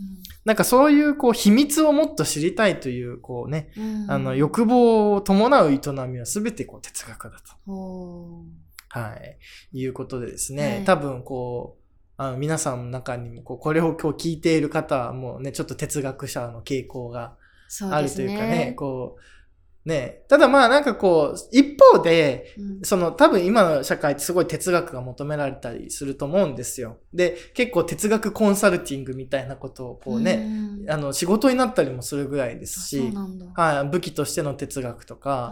[0.44, 4.06] なんかそういうこう秘密をもっと知りたいというこうね、うん。
[4.09, 7.52] あの欲望を伴う営みは全てこう哲学だと。
[7.66, 8.44] ほ
[8.88, 9.38] はい。
[9.76, 10.85] いうことでですね、はい。
[10.85, 11.86] 多分こう、
[12.18, 17.37] あの皆さんの中にもこうこれを今日聞いている方はもうね、ちょっと哲学者の傾向が
[17.90, 18.72] あるというかね、ね。
[18.72, 19.20] こう、
[19.87, 22.81] ね、ただまあなんかこう、一方で、うん。
[22.83, 26.99] その多分今の社会ってすごい哲学が求められたりすると思うんですよ。
[27.14, 30.44] で、結構哲学コンサルティングみたいなことをこうね、
[30.83, 30.90] うん。
[30.90, 33.12] あの仕事になったりもするぐらいですあし。
[33.55, 35.51] はい、武器としての哲学とか、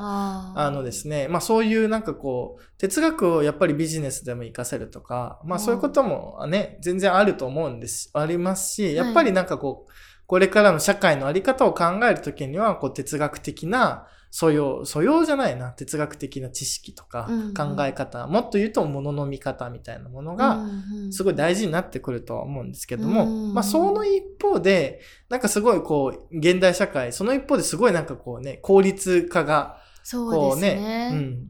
[0.57, 9.93] あのですね、まあそういうなんかこう、哲学をやっぱりビジネスでも活かせるとか、まあそういうこともね、全然あると思うんです、ありますし、やっぱりなんかこう、
[10.27, 20.67] これからの社会のあり方を考えるときには、こう哲学的な素養、素養じゃないな、哲学的な知識とかうんうん考え方、もっと言うと物の見方みたいなものが、
[21.13, 31.11] すごい大事になってくるとは思うんですけども、うんまあその一方で、なんかすごいこう、現代社会、その一方ですごいなんかこうね、効率化が、そうこうですね、ね。
[31.13, 31.49] うん。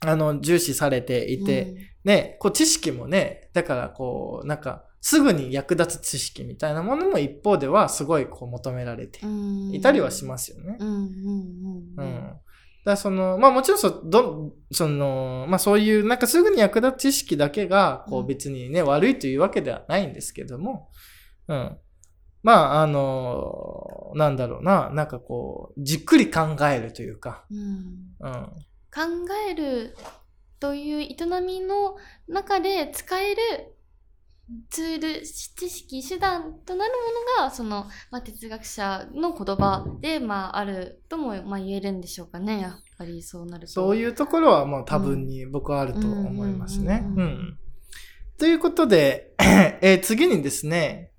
[0.00, 10.78] あの、重視されていて、ね、こう知識もね、だからこう、なんか、すぐに役立つ知識みたいなものも一方ではすごいこう求められてうんいたりはしますよね。
[10.80, 11.10] うんうんうんう
[11.98, 12.22] うんん。
[12.22, 12.40] だか
[12.86, 20.88] らその、まあもちろんそ、ど、その、まあそういう、なんかすぐに役立つ知識だけが、こううん別にね、悪いというわけではないんですけども、
[21.48, 21.76] うん。
[22.42, 27.58] まあ、あの、なんだろうな、なんかこう、じっくり考えるというか、うん
[28.20, 28.32] うん。
[28.90, 29.02] 考
[29.50, 29.98] える
[30.60, 33.74] という営みの中で使える
[34.70, 36.92] ツール知識手段となる
[37.38, 43.72] ものがその、まあ、哲学者の言葉で、まあ、あるとも、まあ、言えるんでしょうかねやっぱりそうなると。
[43.72, 47.04] そういうところはもう多分に僕はあると思いますね。
[47.16, 47.58] うん。
[48.38, 49.32] ということで、
[49.80, 51.13] えー次にですね、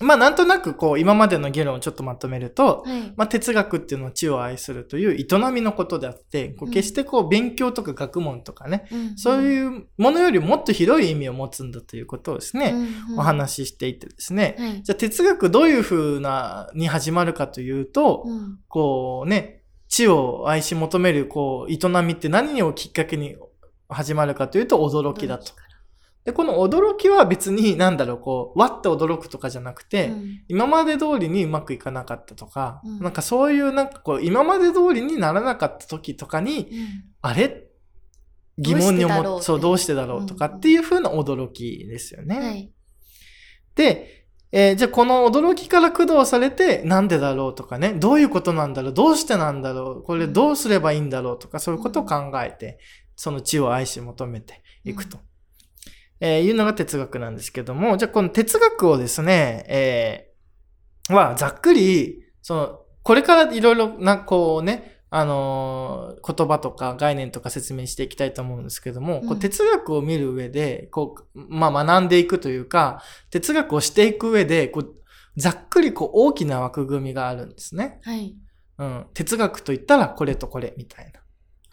[0.00, 3.12] まあなんとなくこう今までの議論をちょっとまとめると、はい。
[3.16, 9.18] まあ哲学っていうのは知を愛するという営みのことであって、こううん決してこう勉強とか学問とかね、うん。
[9.18, 13.14] そういうものよりもっと広い意味を持つんだということをですね、うん。
[13.14, 13.18] うん。
[13.18, 14.82] お話ししていてですね、はい。
[14.82, 18.58] じゃあ哲学どういう風なに始まるかというと、うん。
[18.68, 23.36] こうね、知を愛し求める、こう、営みって何をきっかけに
[23.88, 25.52] 始まるかというと、驚きだと。
[26.28, 30.42] で、この驚きは別に、なんだろう、こう、わって驚くとかじゃなくて、うん。
[30.46, 32.98] 今まで通りにうまくいかなかったとか、うん。
[33.00, 36.86] なんかそういう、なんかこう、今まで通りにならなかった時とかに、うん。
[37.22, 37.64] あれ？
[38.58, 42.38] 疑問に思っ、てそう、どうしてだろうとかっていう風な驚きですよね。
[42.38, 42.70] はい。
[43.74, 52.78] で、えーじゃあこの驚きから駆動されて、なんでだろうとかね、どういうことなんだろう、どうしてなんだろう、これどうすればいいんだろうとか、そういうことを考えて、
[53.16, 55.18] その知を愛し求めていくと、
[56.20, 74.94] えーいうのが哲学なんですけども、じゃあこの哲学をですね、えーはざっくり、その、これからいろいろな、こうね、あのー言葉とか概念とか説明していきたいと思うんですけども、こううん哲学を見る上で、こう、まあ学んでいくというか、哲学をしていく上で、こう、
[75.40, 78.00] ざっくりこう大きな枠組みがあるんですね。
[78.02, 78.34] はい
[78.78, 79.06] うん。
[79.14, 81.20] 哲学と言ったらこれとこれみたいな。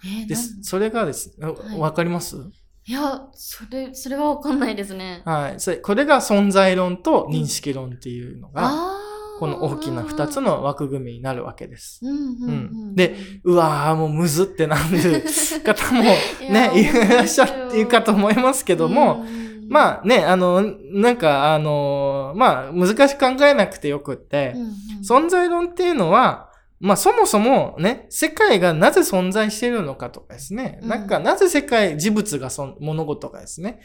[0.06, 0.36] えーで。
[0.36, 2.38] それがですね、はいわかります？
[2.88, 5.24] いやそれそれはわかんないですね。
[5.26, 5.60] はい。
[5.60, 8.72] それこれが存在論と認識論っていうのが、
[9.40, 12.00] この大きな二つの枠組みになるわけです。
[12.04, 12.52] うんうんうんう
[12.92, 12.96] ん。
[12.96, 15.24] でうわーもうむずってなる
[15.66, 19.26] 方もね、いらっしゃっているかと思いますけども、
[19.68, 25.26] まあね、あの、なんかあの、まあ難しく考えなくてよくって、うんうん。
[25.26, 26.52] 存在論っていうのは、
[26.86, 33.82] まあそもそもね、世界がなぜ存在しているのかとかですね、うんなんかなぜ世界、事物がそん、物事がですね、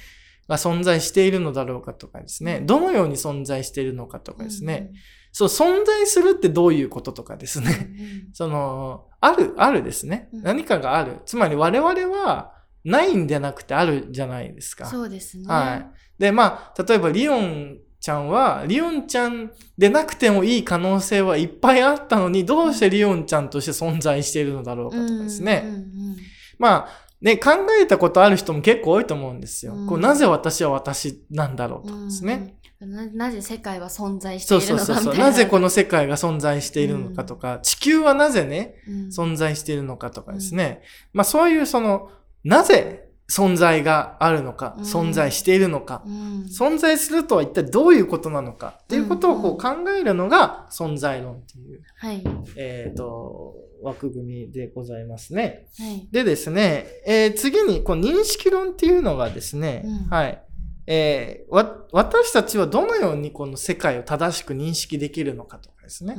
[0.48, 4.90] が存在しているのだろうかとかですね、どのように存在しているのかとかですね、
[5.32, 7.88] そう、存在するってどういうこととかですうんうんね、
[8.34, 10.28] その、ある、あるですね。
[10.34, 11.20] うん何かがある。
[11.24, 14.86] つまり我々は、ないんでなくてあるじゃないですか。
[14.86, 15.44] そうですね。
[15.46, 16.20] はい。
[16.20, 25.62] で、まあ、例えばリオンちゃんは、リオンちゃんでなくてもいい可能性はいっぱいあったのに、どうしてリオンちゃんとして存在しているのだろうかとかですね。
[25.66, 26.16] うんうん
[26.58, 26.88] まあ、
[27.22, 29.74] ね、考えたことある人も結構多いと思うんですよ。
[29.74, 32.34] うんこうなぜ私は私なんだろうとかですね。
[32.34, 35.14] うんうんななぜ世界は存在してそいうるのそうそうそう。
[35.14, 35.26] な。
[35.26, 40.80] なぜこの世界が存在しているのかとか、地球はなぜね、うん存在しているのかとかですね。
[41.12, 42.10] まあそういうその、
[42.42, 52.24] なぜ存在があるのか、うん存在しているのか、うん存在するとは一体どういうことなのかっていうことをこう考えるのが存在論っていう、はい。
[52.56, 55.68] えっ、と、枠組みでございますね。
[55.78, 56.08] はい。
[56.10, 60.42] でですね、えー次にこう認識論っていうのがですね、うんはい。
[60.86, 66.16] えーわ、私たちはどのようにこの世界を正しく認識できるのかとかですね。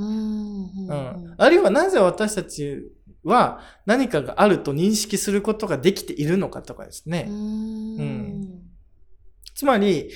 [1.37, 2.89] あるいはなぜ私たち
[3.23, 7.25] は何かがあると認識することができているのかとかですね。
[7.27, 8.61] うんうん
[9.53, 10.09] つまり、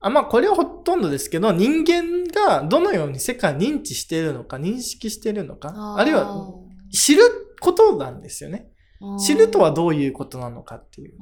[0.00, 6.54] あまあこれはほとんどですけど、人間がどのように世界を認知しているのか、認識しているのか、あるいは
[6.92, 7.22] 知る
[7.60, 8.70] ことなんですよね。
[9.18, 11.18] 知るとはどういうことなのかっていう。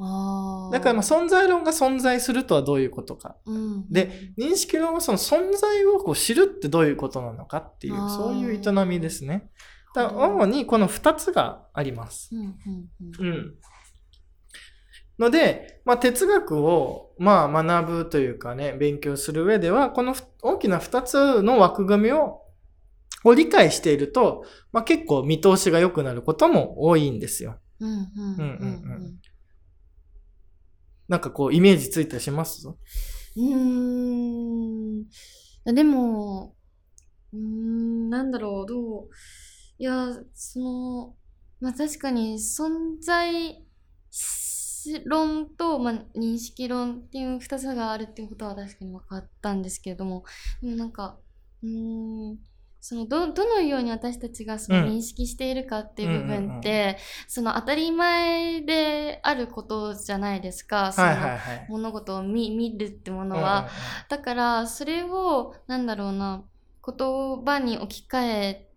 [0.71, 3.37] だからまあ存在論が存在するとはどういうことか。
[3.47, 9.51] うんで、認識論はその存在をこう知るってどういうことなのかっていう、そういう営みですね。
[9.95, 12.31] だ主にこの二つがあります。
[12.35, 12.57] うんうん
[13.21, 13.55] うんうん。
[15.17, 22.41] ので、まあ、哲学を、まあ、学ぶというかね、勉強する上では、このふ大きな二つの枠組みを、
[23.25, 27.61] を理解していると、まあ、結構見通しが良くなることも多いんですよ。
[27.81, 29.21] うんうんうんうん
[31.07, 32.67] なんかこう、イメージついたりします？
[32.67, 33.45] うん。
[34.97, 35.75] うーん。
[35.75, 36.57] でも、
[37.33, 39.09] うーん、なんだろう、どう。
[39.79, 41.17] いや、その、
[41.61, 43.65] まあ確かに存在
[45.07, 50.25] 論と、まあ、認識論っていう二つがあるっていうことは確かに分かったんですけれども、
[50.63, 51.19] でもなんか、
[51.63, 52.39] うーん、
[52.81, 60.93] そのどどのように私たちがそのうん認識しているかっていう部分って、その当たり前であることじゃないですか。
[60.93, 61.67] そのはいはいはい。
[61.71, 63.69] 物事を見見るってものは、
[64.11, 66.45] だからそれをなんだろうな
[66.87, 68.74] 言葉に置き換えて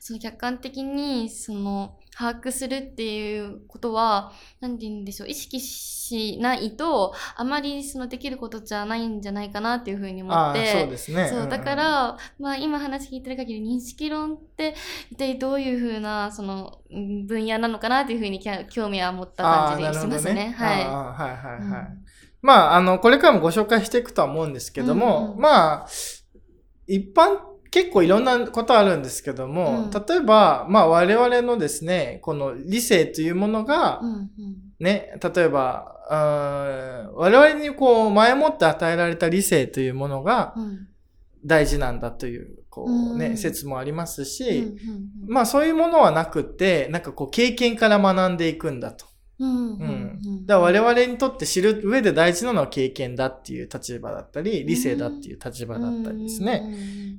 [0.00, 11.28] その客観的にその把握するっていうことは何て言うんでしょう意識しないとあまりそのできることじゃないんじゃないかなっていうふうに思ってそうですね。
[11.28, 14.74] そうだかんん、ら、まあ、今話聞いてる限り認識論って
[15.10, 18.40] 一体どういうふうなそのうん分野なのかなっていうふうに
[18.70, 20.54] 興味は持った感じでしますね。
[20.58, 21.60] あははいはいはい。
[21.60, 22.02] うん
[22.42, 25.88] まあ、あの、これからもご紹介していくとは思うんですけども、うんうんまあ、
[26.88, 27.38] 一般、
[27.72, 29.90] 結構いろんなことあるんですけども、うん。
[29.90, 34.28] 例えば、まあ我々のですね、この理性というものが、うんうん。
[34.78, 35.96] ね、例えば、
[37.14, 40.88] 我々にこう、前もって与えられた理性というものがうん。
[41.44, 43.36] 大事なんだという、こうね、うん。
[43.38, 49.06] 説もありますし、うんうんまあそういうものはなくって、なんかこう経験から学んでいくんだと。
[49.38, 49.80] うんうん。
[49.80, 50.01] うん
[50.52, 56.62] だから我々にとって知る上で大事なのは経験だっていう立場だったり、理性だっていう立場だったりですね。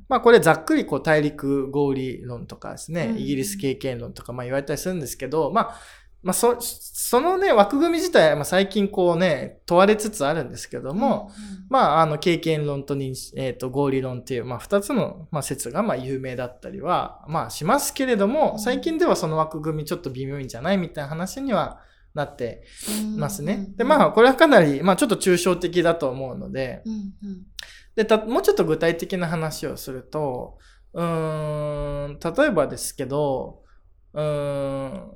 [0.08, 5.76] まあこれざっくりこう大陸合理論とかですね、うんイギリス経験論とかまあ言われたりするんですけど、まあ、
[6.22, 11.32] まあそ、そのね、枠組み自体はまあ最近こうね、問われつつあるんですけども、
[11.70, 21.82] まあ、あの、経験論と認識、えっ、と、合理論っていう、まあ、二つの、まあ、説が、まあ、有名だったりは、まあ、しますけれども、最近ではその枠組みちょっと微妙いんじゃないみたいな話には
[22.14, 22.64] なって
[23.18, 23.74] ますね。
[23.76, 27.44] で、まあ、これはかなり、まあ、ちょっと抽象的だと思うので、うんうん。
[27.96, 30.58] で、た、もうちょっと具体的な話をすると、
[30.94, 33.64] うーん、例えばですけど、
[34.14, 35.12] うーん、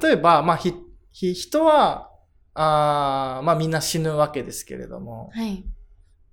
[0.00, 0.72] 例えば、まあ、ひ、
[1.12, 2.10] ひ、人は、
[2.56, 5.64] あーまあみんな死ぬわけですけれども、はい。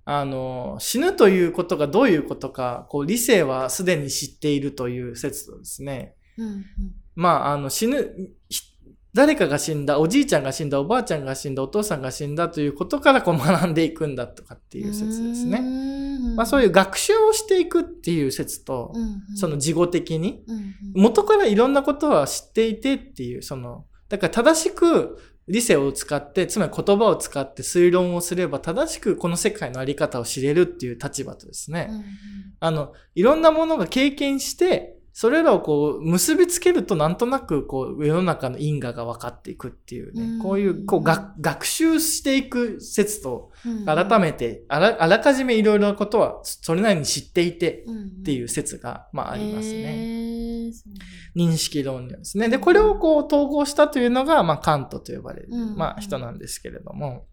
[0.04, 6.64] あの、死ぬということがどういうことか、こう、理性はすでに知っているという説とですね、うんうん。
[7.14, 8.14] まあ、あの、死ぬ、
[8.48, 8.71] ひ
[9.14, 15.60] 誰かが死んだ、おじいちゃんが死んだ、おばあちゃんが死んだ、お父さんが死んだということからこう学んでいくんだとかっていう説ですね。
[15.60, 18.94] ねまあそういう学習をしていくっていう説と、
[19.36, 20.74] その事後的に、うんうん。
[20.94, 32.04] 元からいろんなことは知っていてっていう、その、だから正しく理性を使って、つまり言葉を使って推論をすれば正しくこの世界のあり方を知れるっていう立場とですね、うんうん。
[32.60, 50.16] あの、いろんなものが経験して、それらをこう結びつけるとなんとなくこう世の中の因果が分かっていくっていうね、うんこういうこう学学習していく説とうん改めてあらあらかじめいろいろなことはそれなりに知っていてっっていう説がまあありますね。
[50.16, 50.32] えー
[50.72, 51.00] ですよね。
[51.36, 52.48] 認識論ですね。
[52.48, 57.26] で、これをこう統合したというのが、まあ、カントと呼ばれる、うんまあ、人なんですけれども。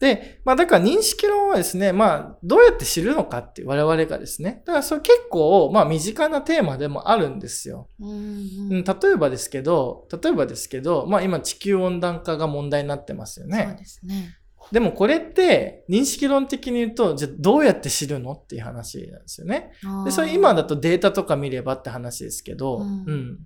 [0.00, 4.62] で、まあ、だから認識論はですね、まあ、どうやって知るのかって我々がですね。
[4.64, 7.90] だからそれ結構、まあ、身近なテーマでもあるんですよ。
[8.00, 13.76] うん例えばですけど、例えばですけど、まあ、今地球温暖化が問題になってますよそうね。
[13.78, 14.36] ですね。
[14.72, 19.72] でもこれって、認識論的に言うと、じゃあどうやって知るのっていう話なんですよね。
[20.04, 23.38] で、それ今だとデータとか見ればって話ですけど、ううんん。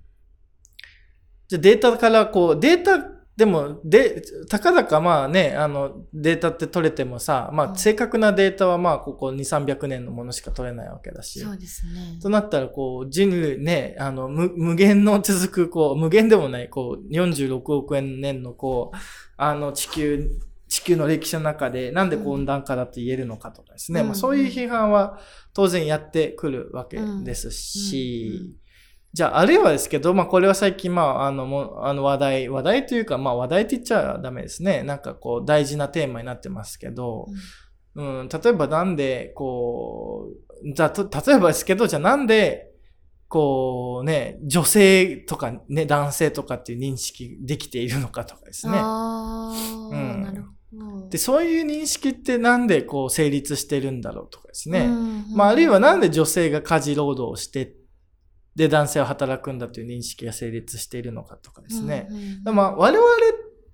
[1.48, 2.98] じゃあデータからこう、データ、
[3.36, 11.40] でも、で、たかだかまあね、あの、データって取れてもさ、まうんあ正確なデータはまあここ2、300年のものしか取れないわけだし。
[11.40, 12.20] そうですね。
[12.22, 18.96] となったら、こう、人類ね、あの、無無限の続く、こう、無限でもない、こう、46億円年の、こう、
[19.36, 20.30] あの、地球、
[20.68, 24.00] 地球の歴史の中で、なんで温暖化だと言えるのかとかですね。
[24.02, 25.18] うんまあ、そういう批判は
[25.52, 28.54] 当然やってくるわけですし、
[29.14, 34.82] じゃあ、あるいはですけど、まあ、これは最近、まあ、あの、もうあの話題、話題というか、まあ、話題って言っちゃダメですね。
[34.82, 37.28] なんかこう、大事なテーマになってますけど、
[37.94, 42.72] うん、例えばなんで、こう、例えばですけど、じゃあなんで、
[43.28, 48.74] こうね、女性とかね、男性とかっていう認識できているのかとかですね。
[48.76, 50.48] ああ、うんなるほ
[50.98, 51.08] ど。
[51.08, 54.86] で、そういう認識ってなんでこう成立してるんだろうとかですね。
[54.86, 57.74] うんまあ、あるいはなんで女性が家事労働をして、
[58.56, 62.06] で、男性は働くんだという認識が成立しているのかとかですね。
[62.10, 63.08] うんうんでまあ、我々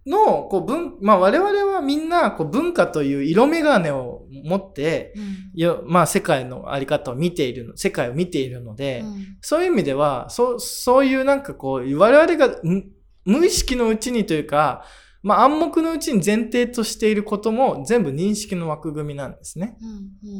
[0.07, 12.91] の、こう、文、まあ、我々はみんな、こう、文化という色眼鏡を持って、うんよまあ、世界のあり方を見ているの、世界を見ているので、うんそういう意味では、そう、そういうなんかこう、我々がん
[13.25, 14.85] 無意識のうちにというか、
[15.23, 19.77] まあ、暗黙のうちに前提としていることも全部認識の枠組みなんですね。
[19.83, 20.31] うん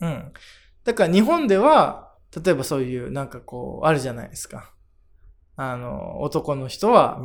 [0.00, 0.32] うんうん。
[0.84, 4.72] だから日本では、例えばそういうなんかこう、あるじゃないですか。
[5.56, 7.20] あの、男の人は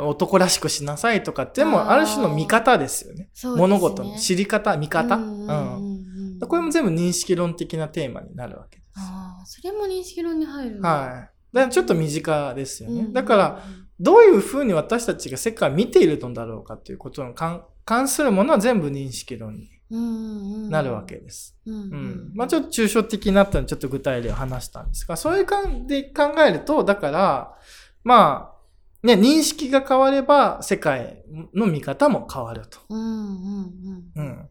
[0.00, 3.24] 男らしくしなさいとかってもある種の見方ですよね。
[3.24, 5.16] ね物事の知り方、見方。
[5.16, 6.06] うんうんうんうん
[6.48, 8.90] これも全部認識論的なテーマになるわけです。
[8.98, 10.82] ああ、それも認識論に入る。
[10.82, 11.54] はい。
[11.54, 13.00] だからちょっと身近ですよね。
[13.00, 13.62] うんだから、、
[13.98, 21.56] どういうふうに私たちが世界を見ているのだろうかということに関関するものは全部認識論になるわけです。
[21.66, 22.32] うんうんうん。
[22.34, 27.54] まあちょっと抽象的になったのでちょっと具体例を話したんですが、そういう感じで考えると、だから、
[28.02, 31.22] まあ、ね、認識が変われば世界
[31.54, 32.80] の見方も変わると。
[32.88, 34.48] うんうんうんうん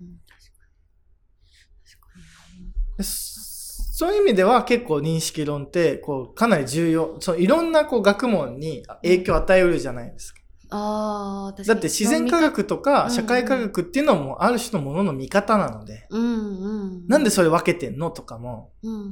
[3.97, 7.15] そういう意味では結構認識論って、こう、かなり重要。
[7.21, 10.41] そういろんなこう学問に影響を与えうるじゃないですか。
[10.70, 17.07] ああ、確かにだって自然科学とかうん社会科学っていうのもある種のものの見方なので、うんうん。
[17.07, 19.03] なんでそれ分けてんのとかも、うんうんう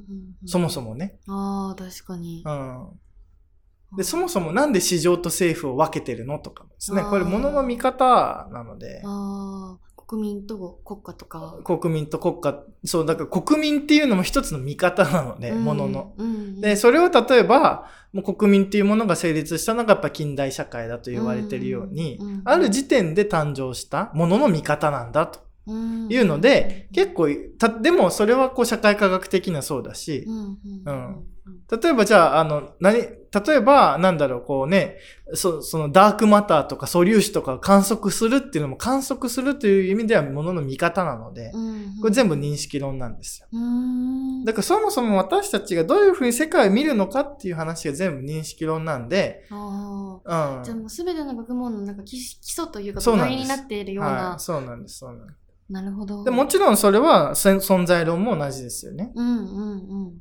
[0.45, 1.20] んそもそもね。
[1.28, 2.49] ああ、確かにう。
[2.49, 2.99] ん。
[3.95, 7.04] で、そもそもなんで市場と政府を分けてるのとかもですね。
[7.04, 11.60] これ物の見方なので、ああ、国民と国家とか。
[11.64, 16.14] 国民と国家、そう、だから国民っていうのも一つの見方なので、うん物の。。
[16.18, 27.28] うんうんで、それを例えば、もう国民っていうものが成立したのがやっぱ近代社会だと言われてるように、うんうんある時点で誕生したものの見方なんだとうんいうので、結構
[27.58, 31.26] た、でもそれはこう社会科学的なそうだしうん
[31.70, 34.98] 例えばじゃあ、あの、何、例えば、なんだろう、こうね、
[35.34, 43.48] そそのダークマターとか素粒子とかを観測するっていうのも観測するという意味ではものの見方なので、うんこれ全部認識論なんですよ。
[43.52, 50.60] うんだからそもそも私たちがどういうふうに世界を見るのかっていう話が全部認識論なんで、あうん。
[50.60, 50.62] あ。
[50.64, 54.12] じゃあもうすべての学問のなんか基基礎というか土台になっているような。
[54.32, 55.39] はい、そうなんです、そうなんです。
[55.70, 56.24] なるほど。
[56.24, 59.12] でもちろんそれは存在論も同じですよね。
[59.16, 60.18] うんうんうんうん。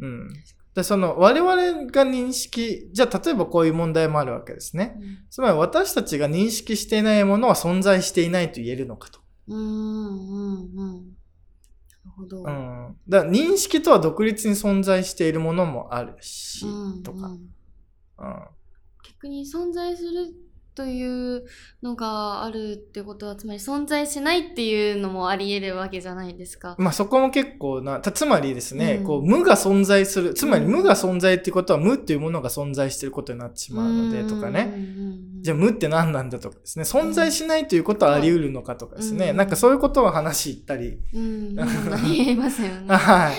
[0.00, 0.28] うん。
[0.74, 1.56] で、その我々
[1.90, 4.98] が認識、じゃあ例えばこういう問題もあるわけですね。
[5.30, 9.20] つまり私たちが認識していないものは存在していないと言えるのかと。
[9.48, 10.96] うんうんうんうん。
[10.96, 12.38] なるほど。
[12.38, 12.96] うん。
[13.08, 17.26] だから認識とは独立に存在しているものもあるし、うんとか。
[17.26, 17.40] うんうん。
[19.02, 20.32] 逆に存在する
[20.80, 21.44] という
[21.82, 26.74] のがあるってことはつまり存在しないっていうのもあり得るわけじゃないですか。
[26.78, 34.72] まあそこも結構な、たつまりですね、うんこう無が存在する、つまりうん無が存在っていうことは無っていうものが存在していることになってしまうので、とかね。
[35.42, 36.84] じゃあ無って何なんだとかですね。
[36.84, 39.30] 存在しないということはあり得るのかとかですね。
[39.30, 40.98] うんなんかそういうことを話したり。
[41.12, 41.66] うん、 うん、あ
[42.06, 42.86] りえますよね。
[42.88, 43.34] はい。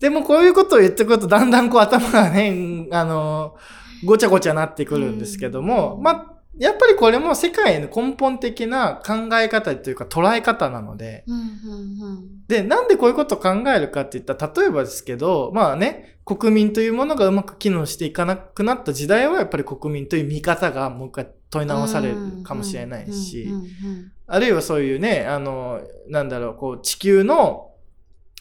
[0.00, 3.56] でもこういうことを言ってくるとだんだんこう頭がね、あの、
[4.04, 27.72] ごちゃごちゃなってくるんですけども、うんまあ、やっぱりこれも世界の根本的な考え方というか捉え方なので、うんうんで、なんでこういうことを考えるかって言ったら、例えばですけど、まあね、国民というものがうまく機能していかなくなった時代は、やっぱり国民という見方がもう一回問い直されるかもしれないしうん、うんうんあるいはそういうね、あの、なんだろう、こう、地球の、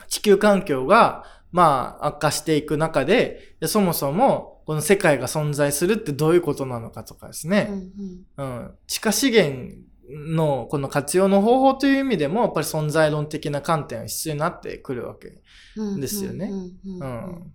[0.07, 7.67] 地球環境が、まあ、悪化していく中で、そもそも、この世界が存在するってどういうことなのかとかですね。
[8.37, 8.71] うんうんうん。
[8.87, 9.75] 地下資源
[10.09, 15.41] のこの活用の方法という意味でも、やっぱり存在論的な観点が必要になってくるわけ。
[15.75, 17.07] うんですよねうんうんううん
[17.47, 17.53] ん。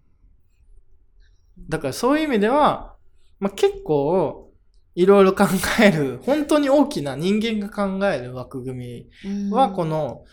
[1.69, 2.97] だからそういう意味では、
[3.41, 4.53] まあ、結構、
[4.95, 5.45] いろいろ考
[5.81, 10.25] える、本当に大きな人間が考える枠組みは、この、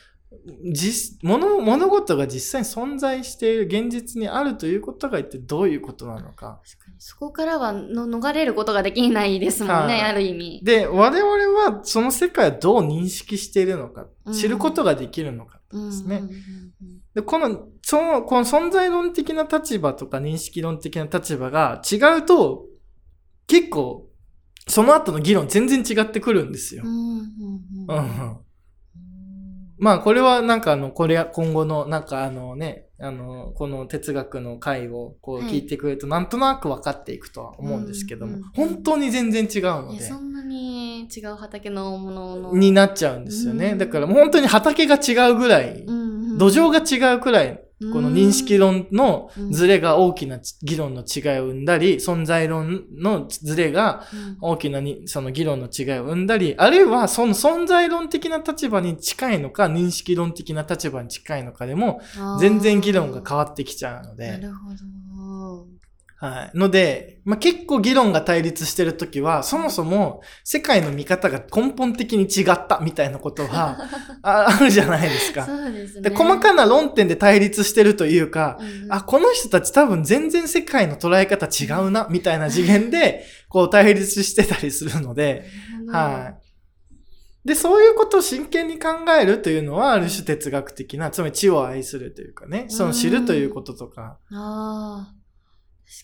[0.71, 6.61] 実、物、物事が実際に存在している現実にあるということが一体どういうことなのか。
[6.97, 10.61] そこからはの逃れることができないですもんね、はいある意味。
[10.63, 16.23] で、我々はその世界をどう認識しているのかう、ん知ることができるのかですね。
[17.13, 22.65] で、この、その、この存在論的な立場とか認識論的な立場が違うと、
[23.47, 24.09] 結構、
[24.67, 27.17] その後の議論全然違ってくるんですようん
[27.87, 28.37] うんうん。
[29.77, 42.53] まあ、これはなんかあの、これ、今後の、なんかあのね、あの、この哲学の回をこうはい聞いてくれると、なんとなく分かっていくとは思うんですけども本当に全然違うのでそんなに違う畑のものの。
[42.53, 43.71] になっちゃうんですよね。
[43.71, 45.83] うんだからもう本当に畑が違うぐらい、
[46.37, 47.61] 土壌が違うくらい、
[47.91, 54.37] この認識論のズレが大きな議論の違いを生んだり、存在論のズレがうん。
[54.39, 61.99] 大きなにその議論の違いを生んだり、あるいはその存在論的な立場に近いのか、認識論的な立場に近いのかでも、
[62.39, 65.04] 全然議論が変わってきちゃうのなで、るほど。
[66.25, 66.57] はい。
[66.57, 73.77] ので、まあ、結構議論が対立してるときは、そもそも世界の見方が根本的に違ったみたいなことは
[74.21, 75.45] あ あるじゃないですか。
[75.45, 76.09] そうですね。
[76.09, 85.45] で、細かな論点で対立してるというか、うんあ、この人たち多分全然世界の捉え方違うな、みたいな次元で、こう対立してたりするので、
[85.87, 86.45] はい。
[87.45, 88.89] で、そういうことを真剣に考
[89.21, 95.13] えるというのは、ある種哲学的な、つまり知を愛するというかね、その知るということとか、ああ、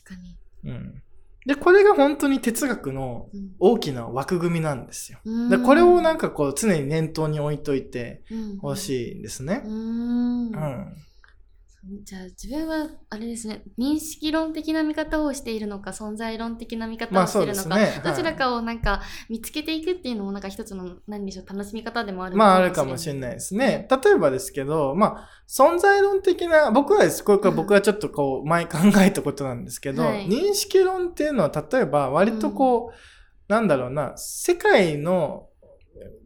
[0.04, 0.38] 確かに。
[0.64, 1.04] うん。
[1.46, 5.20] で、これが本当に哲学のうん大きな枠組みなんですよ。
[5.26, 9.70] うんでこれをなんかこう常に念頭に置いといてうんほしいんですねう。
[9.70, 10.96] んうん。
[11.84, 18.02] じゃあ自分はあれですね認識論的な見方をしているのか存在論的な見方をしているのか、ね。
[18.04, 22.38] どちらはかをなんか見つけていくっていうのもなんか一つの何でしょう楽しみ方でもあるい。
[22.38, 23.88] まああるかもしれないですね。
[23.90, 35.48] 例えばですけど、まあ存在論的な、僕はです、これ僕はちょっとこう前考えたことなんですけど、はい認識論っていうのは例えば割とこう、なんだろうな、世界の、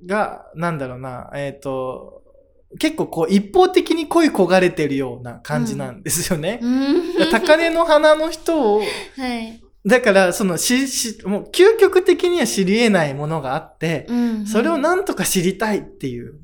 [0.05, 2.24] が、なんだろうな、えっ、と、
[2.79, 6.59] 結構こう一方的に恋焦がれてるような感じなんですよね。
[6.61, 7.31] うん。
[7.31, 16.39] 高嶺の花の人を、はい、だから、その、し、し、もう、究極的には知り得ないものがあって、うんそれをなんとか知りたいっていう、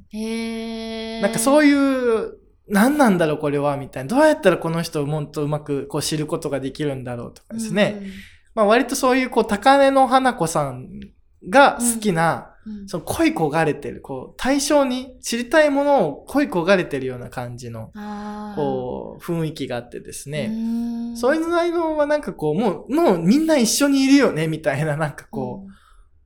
[1.21, 4.15] なんかそういう、何なんだろうこれは、みたいな。
[4.15, 8.03] どうやったらこの人をもっとうまくこう知ることができるんだろうとかですね。
[8.53, 10.88] まあ割とそういう、こう、高根の花子さん
[11.49, 17.91] が好きな、うんうんその恋焦がれてる、こう、対象に知りたいものを恋焦がれてるような感じの、
[18.55, 20.51] こう、雰囲気があってですね。
[20.51, 25.72] うんそういう内容はなんかこう、もう、もうみんな一緒にいるよね、みたいな、なんかこう、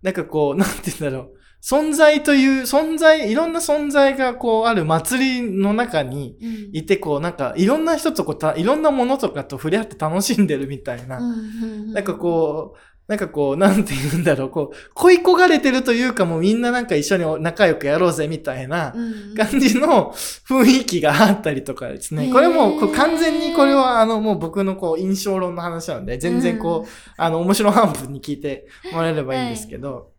[0.05, 1.35] なんかこう、なんて言うんだろう。
[1.63, 11.17] 存在という、存在、いろんな存在がこうある祭りの中にうんうんいて、こうなんかいろんな人とこうた、いろんなものとかと触れ合って楽しんでるみたいな。
[11.17, 18.95] うんうんうんなんかこう、なんかこう、なんて言うんだろう、こう、恋焦がれてるというかもうみんななんか一緒に仲良くやろうぜみたいな
[19.37, 20.11] 感じの
[20.47, 22.31] 雰囲気があったりとかですね。
[22.31, 30.11] これもうこう完全にこれはあのもう僕のこう印象論の話なので、全然こう、あの面白半分に聞いてもらえればいいんですけど、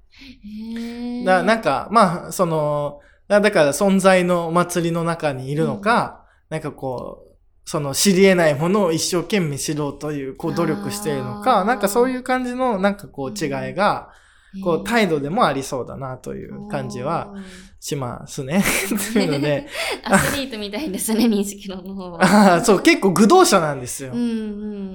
[1.24, 7.25] だなんか、まあ、その、だだから存在のお祭りの中にいるのか、なんかこう、
[7.66, 14.10] その知り得ないものを一生懸命知ろうという、こう努力しているのあか、ーなんかそういう感じの、なんかこう違いが、
[14.62, 17.34] こう態度でもありそうだなという感じは
[17.80, 18.64] しますね。
[19.12, 19.66] というので、
[20.04, 22.62] アスリートみたいですね、認識論の方は。
[22.64, 24.12] そう、結構愚道者なんですよ。
[24.14, 24.24] うんう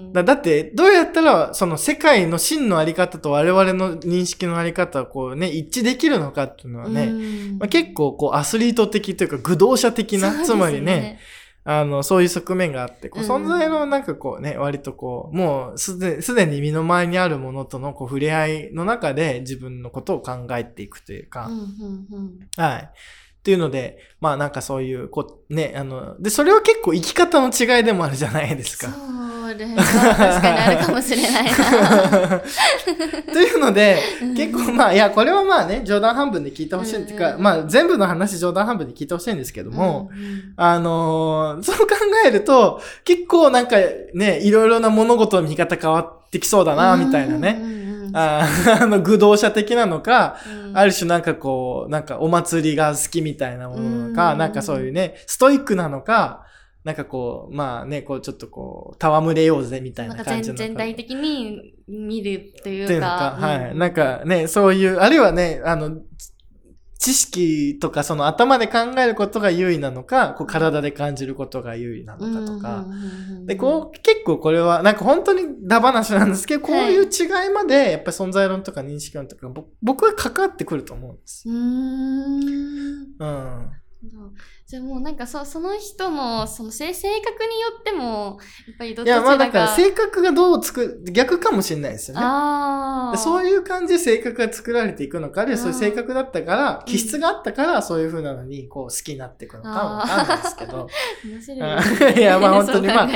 [0.09, 0.13] ん。
[0.13, 11.19] だだって、どうやったら、その世界の真のあり方と我々の認識のあり方をこうね、一致できるのかっていうのはね、うんまあ、結構こうアスリート的というか愚道者的な、つまりね、、
[11.63, 13.29] あの、そういう側面があって、こううん。
[13.29, 22.39] 存在のなんかこうね、割とこう、もうすで、すでに身の回りにあるものとのこう触れ合いの中で自分のことを考えていくというか、うんうんうん。
[22.57, 22.91] はい。
[23.41, 28.87] っていうので、まあなんかそういう、こう、ね、あの、で、それは結構生き方の違いでもあるじゃないですか。
[28.87, 29.75] それは
[30.15, 32.41] 確かにあるかもしれないな。
[33.33, 43.77] というので、うん結構まあ、いや、これはまあね、冗談半分で聞いてほしいっていうか、うんうんまあ全部の話冗談半分で聞いてほしいんですけども、うんうんあのーそう考えると、結構なんか
[44.13, 47.57] ね、いろいろな物事の見方変わってきそうだな、みたいなね。
[47.59, 47.81] うんうんうん
[48.15, 48.47] あ
[48.87, 50.37] の、愚道者的なのか、
[50.67, 50.77] うん。
[50.77, 54.37] ある種なんかこう、なんかお祭りが好きみたいなものなのか、うん。
[54.37, 56.45] なんかそういうね、ストイックなのか、
[56.83, 62.85] なんかこう、まあね、こうちょっとこう、戯れようぜみたいな感じの全体的に見るというか。
[62.85, 63.71] っていうのか、はい。
[63.71, 63.79] うん。
[63.79, 65.97] なんかね、そういう、あるいはね、あの、
[67.01, 72.85] 知識とかその頭で考えることが優位なのか、こう体で感じることが優位なのかとか。
[73.47, 81.49] で、こう、結構これは、なんか本当にダ話なんですけど、こういう違いまで、やっぱり存在論とか認識論とか、ぼ僕は関わってくると思うんです。
[81.49, 83.71] うーんうん。
[84.65, 92.21] じゃあもうなんかそその人のその性性格によってもやっぱりどっいや、ちかがまあだから性格がどうつく、逆かもしれないですよね。
[93.17, 96.85] そういいう感じで性格が作られていくのか、あるいはそういう性格だったからう、ん。
[96.85, 100.87] 気質があったから、そういう風なのに、こう、好きになっていくのかもわかんないですけど。
[101.25, 101.55] 面白
[102.09, 103.05] いいやまあ 本当にまあ。
[103.07, 103.09] っ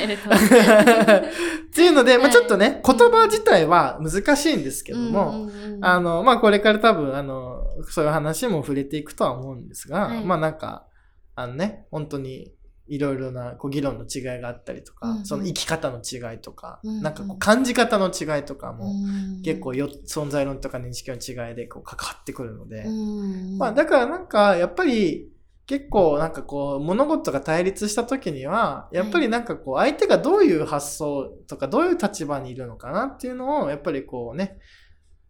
[1.73, 2.31] ていうので、まあはい。
[2.31, 5.49] ちょっとね、言葉自体は難しいんですけども、
[5.81, 10.23] あの、まあこれから多分、あの、そういう話も触れていくとは思うんですが、はい。
[10.23, 10.87] まあなんか、
[11.35, 12.51] あのね、本当に、
[12.87, 15.25] いろいろなこう議論の違いがあったりとか、うんうん。
[15.25, 17.01] その生き方の違いとか、うんうん。
[17.01, 19.41] なんかこう感じ方の違いとかも、うん。
[19.41, 25.31] 結構よ存在論とか認識の違いでこう関わってくるので、うんまあだからなんかやっぱり
[25.67, 34.57] 結構なんかこう物事が対立した時にはやっぱりなんかこう相手がどういう発想とかどういう立場にいるのかなっていうのをやっぱりこうね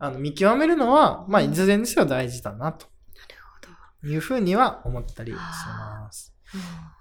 [0.06, 2.88] あの見極めるのはまあいずれにせよ大事だなと。
[4.06, 6.34] いうふうには思ったりします。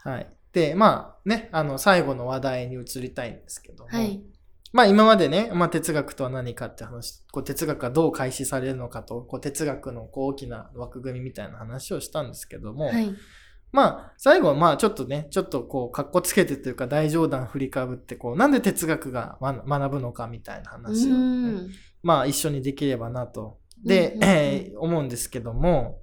[0.03, 0.33] はい。
[0.53, 4.23] で、まあね、あの最後の話題に移りたいんですけども、はい。
[4.73, 13.15] まあ今までね、まあ哲学とは何かって話、こう哲学がどう開始されるのかと、こう哲学のこう大きな枠組みみたいな話をしたんですけども、はい。
[13.71, 21.71] まあ最後はまあちょっとね、ちょっとこう、格好つけてというか大冗談振りかぶって、こう、なんで哲学が学学ぶのかみたいな話をね、うん
[22.05, 23.59] まあ一緒にできればなと。
[23.85, 26.01] で、うんうんうんえー思うんですけども、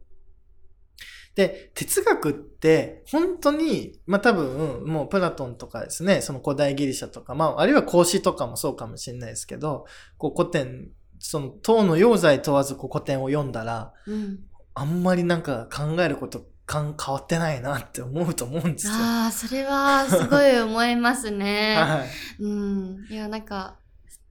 [1.36, 9.86] で、哲学って本当に、まあ多分、もうプラトンとかですね、その古代ギリシャとか、まああるいは孔子とかもそうかもしれないですけど、
[10.18, 10.90] こう古典、
[11.20, 14.40] その唐の用剤問わずこう古典を読んだら、うん
[14.74, 18.94] あんまりなんか考えることかん変わってないなって思うと思うんですよ。
[18.96, 21.76] ああそれはすごい思いますね。
[21.78, 22.44] はい。
[22.44, 23.78] うん、いやなんか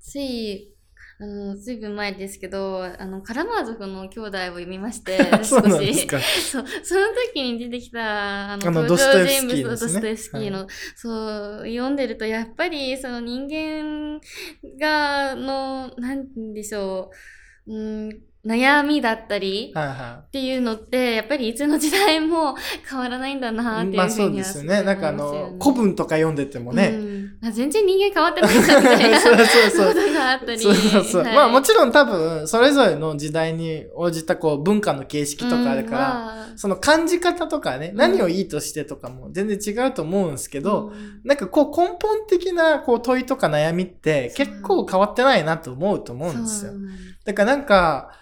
[0.00, 0.72] つい
[1.22, 6.18] あのずいぶん前ですけどあのカラマーゾフの兄弟を読みまして 少しですか。
[6.50, 9.62] そうその時に出てきたあのあの登場人物ドストエフスキーですね。
[9.62, 10.66] のドストエフスキーの、
[10.96, 14.18] そう読んでるとやっぱりその人間
[14.80, 17.10] がのなんでしょ
[17.66, 22.54] う、うん、悩みだったり、っていうのってやっぱりいつの時代も
[22.88, 23.90] 変わらないんだなってい。
[23.90, 24.82] いうまあそうふうにはですよね。
[24.82, 27.38] なんかあの、古文とか読んでてもね、うん。
[27.42, 30.58] あ全然人間変わってないんだみたいなそうそうそう ことがあったり。
[30.58, 31.22] そうそうそう。
[31.22, 31.34] はい。
[31.34, 36.24] まあもちろん多分、それぞれの時代に応じたこう文化の形式とかあるから、うん。
[36.24, 37.96] まあその感じ方とかね、ん。
[37.96, 41.20] 何をいいとしてとかも全然違うと思うんですけど、うん。
[41.24, 46.72] なんかこう根本的なこう問いとか悩みって結構変わってないなと思うと思うんですよ。
[47.26, 48.12] だからなんか、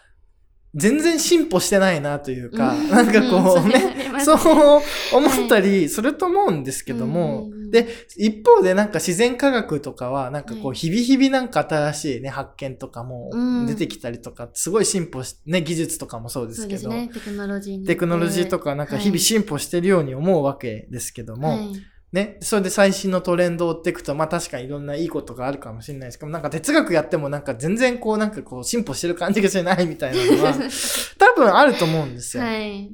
[0.75, 2.91] 全然進歩してないなというか、うん。
[2.91, 4.21] なんかこううん。
[4.21, 4.83] そう
[5.15, 7.71] 思ったりすると思うんですけども、うんうんうん。
[7.71, 10.77] で、一方でなんか自然科学とかは、なんかこう、はい。
[10.77, 13.67] 日々日々なんか新しいね、発見とかもうん。
[13.67, 17.11] 出てきたりとか、すごい進歩し、ね、技術とかもそうでそすけど、ね。
[17.13, 21.73] テクノロジーにテクノロジーとかなんか日々進歩してるように思うわけですけども、はい
[22.13, 30.55] ね、それで最新のトレンドを追っていくと、まあ確かにいろんないいことがあるかもしれないですけど、なんか哲学やってもなんか全然こうなんかこう進歩してる感じがしないみたいなのは、
[31.19, 32.43] 多分あると思うんですよ。
[32.43, 32.91] はい。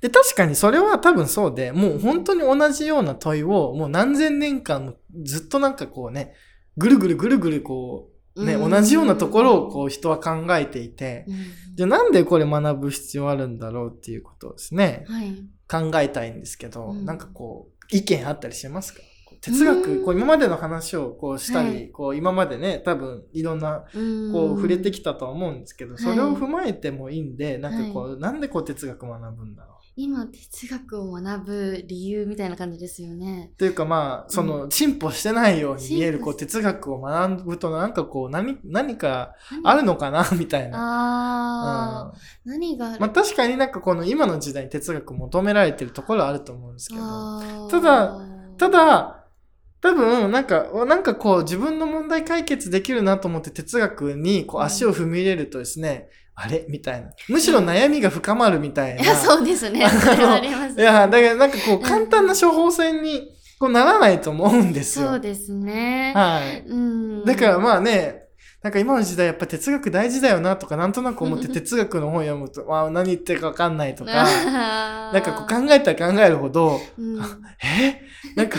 [0.00, 6.34] で、確かにそれは多分そうで、もう本当に同じような問いをもう何千年間もずっとなんかこうね、
[6.78, 8.70] ぐるぐるぐるぐるこう、ね、うん。
[8.70, 11.36] 同じようなところをこう人は考えていて、うん。
[11.74, 15.44] じゃあなんでこれ学ぶ必要あるんだろうっていうことをですね、はい。
[15.68, 17.04] 考えたいんですけど、うん。
[17.04, 19.00] なんかこう、意見あったりしますか？
[19.26, 20.04] こ哲学、うん。
[20.04, 21.90] こう今までの話をこうしたり、はい。
[21.90, 24.32] こう今までね、多分いろんなうん。
[24.32, 29.77] こう触れてきたとは思うんですけど、いそれを踏まえてもいいんで、なんかこう、なんでこう哲学を学ぶんだろう。
[30.00, 33.50] 今哲学を学ぶ理由みたいな感じですよね。
[33.54, 39.34] っていうかまあ、その進歩してないように見えるこう哲学を学ぶとなんかこう何、何か。
[39.64, 40.24] あるのかな？
[40.38, 40.78] みたいな。
[40.78, 42.12] ああ、
[42.44, 42.52] うん。
[42.52, 47.68] 何がある、まあ確かになんかこの今の時代に哲学求められてるところはあると思うんですけど。
[47.68, 48.20] ただ
[48.56, 49.24] た、だ、
[49.80, 54.66] 多分、なんか、なんかこう、自分の問題解決できるなと思って哲学にこううん。
[54.66, 56.08] 足を踏み入れるとですね、
[56.40, 56.64] あれ？
[56.68, 57.10] みたいな。
[57.28, 59.02] むしろ悩みが深まるみたいな。
[59.02, 59.88] いや、そうですね。
[59.88, 60.80] それはあります。
[60.80, 63.28] いや、だからなんかこう、簡単な処方箋に
[63.58, 65.08] こうならないと思うんですよ。
[65.08, 66.12] そうですね。
[66.14, 66.60] はい。
[66.68, 67.24] うん。
[67.24, 68.28] だからまあね、
[68.62, 77.20] なんか今の時代やっぱ哲学大事だよなとかなんとなく思って哲学の本読むと、あ何言ってるかわかんないとか、な なんかこう考えたら考えるほど、うん、
[77.62, 78.02] え？
[78.34, 78.58] なんか、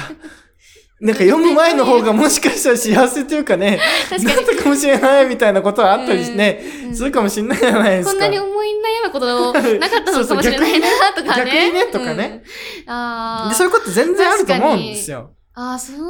[0.99, 3.79] なんか読む前の方が もしかしたら幸せというかね、
[4.09, 8.11] 確かなったかもしれないみたいなことはあったりしてね、に、するかもしれないじゃないですか。
[8.11, 8.67] こんなに思い
[9.03, 11.45] 悩むことなかったのかもしれないなとかね。
[11.45, 12.43] 逆にねとかね
[12.85, 12.93] うん。
[12.93, 13.49] ああ。
[13.49, 15.31] でそういうこと全然あると思うんですよ。
[15.53, 16.03] ああ、そういう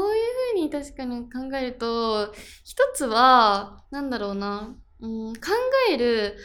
[0.56, 2.34] ふうに確かに考えると、
[2.64, 5.42] 一つは、なんだろうな、うん、考
[5.92, 6.36] える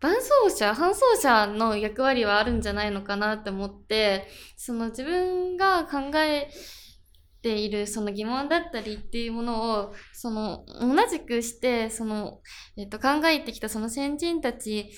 [0.00, 6.48] 伴走者、伴走者の役割はあるんじゃないのかなって思って、その自分が考え
[7.40, 12.40] ているその疑問だったりっていうものを、その同じくして、その、
[12.76, 14.90] えっと、考えてきたその先人たち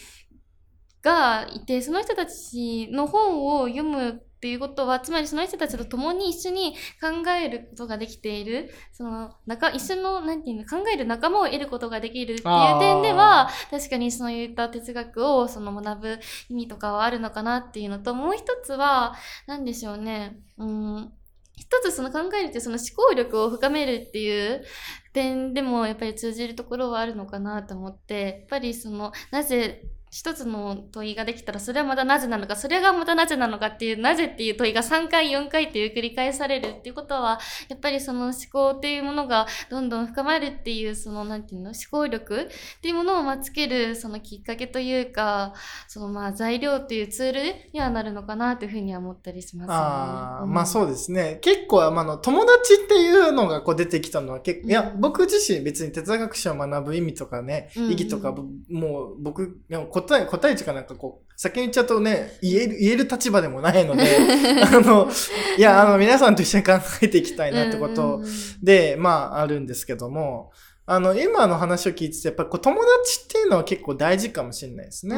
[1.03, 16.19] がいて、その人たちの本を読むっていうことは、つまりその人たちと共に一緒に考えることができている、その、中、一緒の、なんていうの、考える仲間を得ることができるっていう点では、確かにそういった哲学をその学ぶ
[16.49, 19.15] 意味とかはあるのかなっていうのと、もう一つは、
[19.47, 21.13] なんでしょうね、うん、
[21.61, 24.65] 一つその考えるってその思考力を深めるっていう
[25.13, 37.39] 点でもやっぱり通じるところはあるのかなと思って、やっぱりその、なぜ、一つの問いができたら、それはまたなぜなのか、それがまたなぜなのかっていう、なぜっていう問いが3回、4回っていう繰り返されるっていうことは、
[37.69, 45.55] やっぱりその思考っていうものがどんどん深まるっていう、その、なんていうの、思考力っていうものをまあつける、そのきっかけというか、
[45.87, 47.41] そのまあ材料っていうツール
[47.73, 49.75] にはなるのかなというふうには思ったりします、ね。
[49.75, 51.39] ああ、んまあそうですね。
[51.41, 59.61] 結構、まああの、友達っていうのがこう出てきたのは結構、いや、うん僕自身別に哲学史を学ぶ意味とかね、意義とか、ぼもう僕、
[60.03, 64.05] 答え、答え値かなんかこう、先に言っちゃうとね、言える、言える立場でもないので、
[64.65, 65.09] あの、
[65.57, 66.73] いや、あの、皆さんと一緒に考
[67.03, 68.23] えていきたいなってこと
[68.63, 70.51] で、まあ、あるんですけども、
[70.93, 75.17] あの、今の話を聞いてて、やっぱりこう友達っていうのは結構大事かもしれないですね。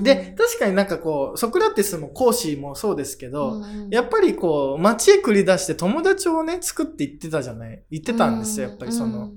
[0.00, 9.32] で、確かになんかこう、ソクラテスも講師もそうですけど、やっぱりこう、街へ繰り出して友達をね、作っていってたじゃない言ってたんですよ、やっぱりその、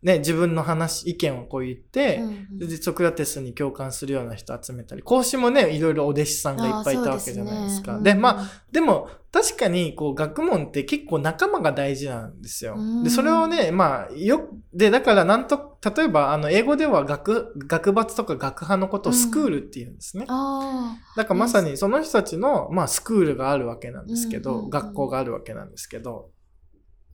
[0.00, 2.20] ね、自分の話、意見をこう言って、
[2.52, 7.98] で、ソクラテスに共感するような人集めたり、講師もね、いろいろお弟子さんがいっぱいいたわけじゃないですか。
[7.98, 12.76] でまあ、でも、確かに、こう、学問って結構仲間が大事なんですよ。
[12.78, 13.02] うん。
[13.02, 20.26] で、それをね、まあ、よ、で、だから、なんと、例えば、あの、英語では学、学閥とか学派のことをスクールって言うんですね。
[20.28, 24.70] あだからまさにその人たちの、まあ、スクールがあるわけなんですけど、うんうんうん。
[24.70, 26.30] 学校があるわけなんですけど、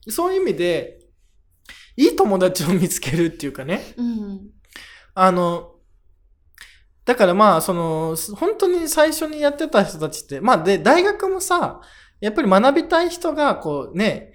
[0.07, 0.99] そういう意味で、
[1.97, 4.41] いい友達を見つけるっていうかね、あ、うん。
[5.13, 5.71] あの、
[7.05, 11.81] だからまあ、その、本当に最初にやってた人たちって、まあで、大学もさ、
[12.19, 14.33] やっぱり学びたい人が、こうね、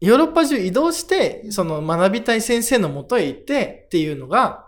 [0.00, 4.66] ヨーロッパ中移動して、その学びたい先生のもとへ行ってっていうのが、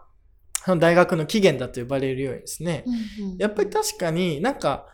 [0.64, 2.84] その大学の起源だと呼ばれるようにですね、
[3.20, 3.36] うんうん。
[3.36, 4.86] やっぱり確かになんか、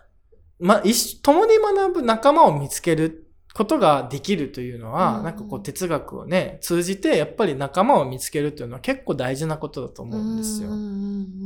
[0.59, 5.25] ま、一緒共に学ぶ仲間を見つけることができるというのは、うん。
[5.25, 10.71] なんかこう哲学をね、通じてやっぱり仲間を見つけるというのは結構大事なことだと思うんですよ。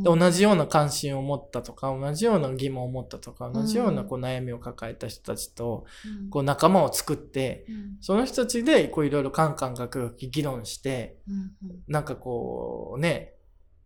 [0.02, 5.84] で同じような関心を持ったとか、同じような疑問を持ったとか、同じようなこう悩みを抱えた人たちと、
[6.22, 6.30] うん。
[6.30, 7.96] こう仲間を作って、うん。
[8.00, 11.52] その人たちでこういろいろカンカンガクガク議論して、うん
[11.88, 13.34] なんかこうね、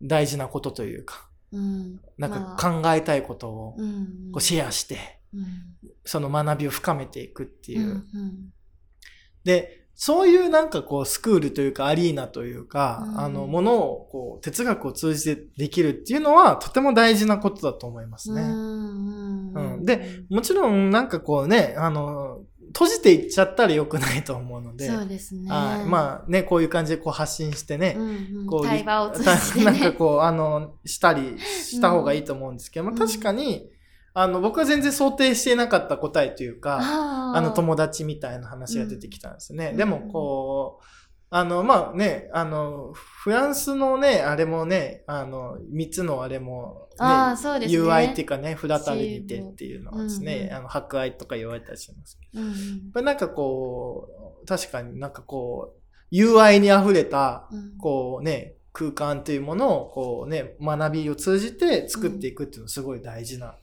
[0.01, 1.99] 大事なことというか、うん。
[2.17, 5.20] なんまか考えたいことをうんこうシェアして、うん
[6.05, 8.03] その学びを深めていくっていう。
[9.43, 18.41] で、そういうなんかこうスクールというかアリーナというか、うんあのものをこう哲学を通じてできるっていうのはとても大事なことだと思いますね。
[18.41, 18.45] う
[19.59, 22.39] んでもちろんなんかこうね、あの、
[22.73, 25.49] 閉じていっちゃったら良くないと思うので、そうですね。
[25.49, 28.09] はいまあね、こういう感じでこう発信してね、うん
[28.39, 29.65] うんこう対話を通じてね。
[29.69, 33.69] なんかこう、あの、したりした方がいいと思うんですけど、まあうん確かに、
[34.13, 39.69] あの、僕は全然想定していなかった答えというか、あの友達みたいな話が出てきたんですね。
[39.71, 39.77] うん。
[39.77, 40.85] でもこう、
[41.33, 47.79] あの、まあね、あの、フランスのね、あれもね、あの、三つのあれも、ね、あーそうですね。
[47.79, 50.53] UI っていうかね、フラタリティっていうのはですね、うんうん。
[50.55, 52.43] あの、博愛とか言われたりしますけど。
[52.43, 54.09] うんなんかこ
[54.43, 55.73] う、確かになんかこ
[56.11, 57.77] う、UI に溢れた、うん。
[57.77, 63.60] こうね、空間というものを、こうね、学びを通じて作っていくっていうのはすごい大事なうんうんうん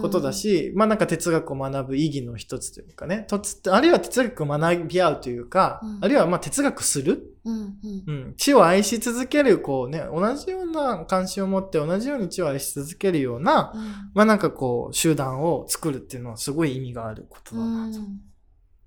[0.00, 5.98] ことだし、まあなんか哲学を学ぶ意義の一つというかね、とつあるいは哲学を学び合うというか、うん。
[6.02, 8.04] あるいはまあ哲学する、うんうん。
[8.06, 13.82] うん、知を愛し続ける、こうね、同じような関心を持って同じように知を愛し続けるような、うん。
[14.14, 17.98] まあなんかこう、集団を作るっていうのはすごい意味があることだなと。
[17.98, 18.20] うん。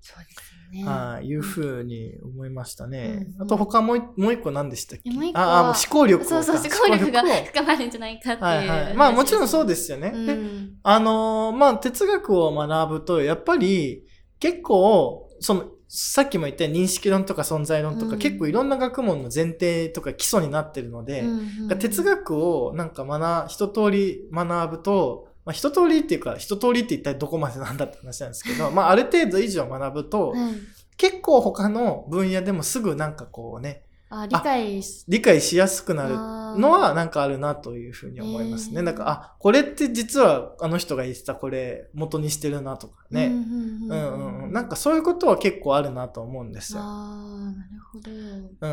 [0.00, 0.35] そうですよ
[0.76, 0.84] ね。
[0.84, 3.28] はい、いうふうに思いましたね。
[3.36, 5.10] うんあと他もう一もう一個何でしたっけ？
[5.34, 8.42] ああ、もう思考力そうそう、思考力が深まるんじゃないかっていう。
[8.42, 8.94] はいはい。
[8.94, 10.10] まあもちろんそうでですよね。
[10.14, 10.18] す。
[10.18, 10.70] うでん。
[10.82, 14.04] あのーまあ、哲学を学ぶと、やっぱり
[14.40, 21.24] 結構、その、さっきも言ったように認識論とか存在論とか、うん結構いろんな学問の前提とか基礎になってるので、
[21.78, 30.54] 哲学をなんか学、一通り学ぶと、まあ、一通りっていうか、一通りって一体どこまでなんだって話なんですけど、まあ、ある程度以上学ぶと、はい。
[30.96, 36.14] 結構他の分野でもすぐなんかこうね、あ、理解し、理解しやすくなる
[36.60, 38.76] のはなんかあるなというふうに思いますね。
[38.76, 43.26] へーなんか、あ、これって実はあの人が言ってたこれ元にしてるなとかね。
[43.26, 44.52] うんうんうんうん。
[44.52, 46.80] なんかそういうことは結構あるなと思うんですよ。
[46.82, 48.10] ああ、なるほど。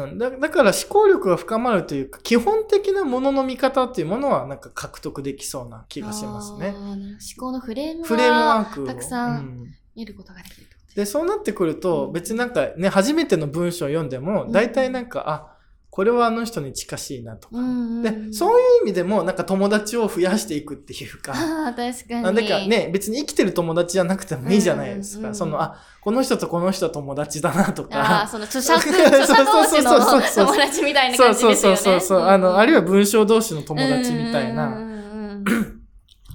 [0.03, 8.87] うん、だだから思考力が深まるというか、基本的なものの見方っていうものはなんか獲得できそうな気がしますね思考のフレームフレームワはークを。
[8.87, 15.53] たくさうんん得ることができるとですで、そうなってくると、うん別になんかね、初めての文章を読んでも、大体なんか、あ、
[15.89, 17.55] これはあの人に近しいなとか。
[18.01, 22.25] で、そういう意味でも、なんか友達を増やしていくっていうか、 ああ、確かに。
[22.25, 25.35] あなんかね、別に生きてる友達じゃなくてもいいじゃないですか。
[25.35, 28.27] その、あ、この人とこの人は友達だなとああ、か。
[28.27, 31.75] その著者、著者同士の友達みたいな感じですよね。
[31.75, 34.92] そうそうそうそう、あの、あるいは文章同士の友友達みたいな。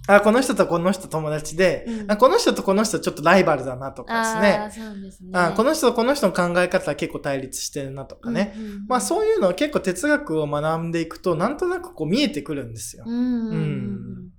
[0.09, 4.49] あ、この人とこの人友達で、うんあこの人とこの人ちょっとライバルだなとかですあね。
[4.67, 5.31] あ、そうですね。
[5.35, 8.55] あこの人とこの人の考え方は結構対立してるなとかね。
[8.57, 13.05] うんうんうんまあそういうのは結構哲学を学んでいくと、なんとなくこう見えてくるんですよ。
[13.07, 14.31] うん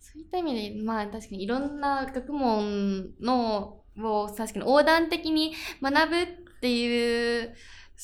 [0.00, 6.26] そういった意味で、まあ確かにいろんな学問のを確かに横断的に学ぶっ
[6.60, 7.54] ていう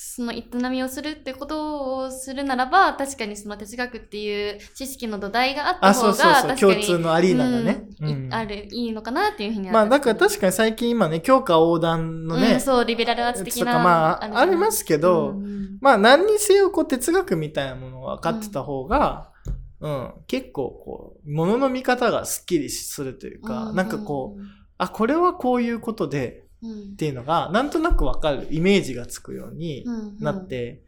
[0.01, 7.85] その営みをするってことをするならば確かにその哲学っていう知識の土台があったあ、方がそうそうそう、共通のアリーナがね。
[8.01, 8.33] うんいうん。
[8.33, 19.33] あるいいのかなっていうふうにはまあだから確かかに最近今ね、強化横断のね、うん、そうリベラルアーツ的なとかまあありますけどうんうんまあ何にせよこう哲学みたいなものを分かってた方が、
[19.81, 24.43] うん、結構こう、ものの見方がスッキリするというか、なんかこう、
[24.77, 30.83] あ、これはこういうことでうん、うんっていうのが、なんとなく分かる、イメージがつくようにうんなって、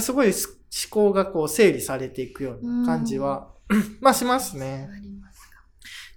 [0.00, 0.58] すごいす
[0.88, 3.50] 思考がこう整理されていくような感じは、
[4.00, 4.88] まあしますね。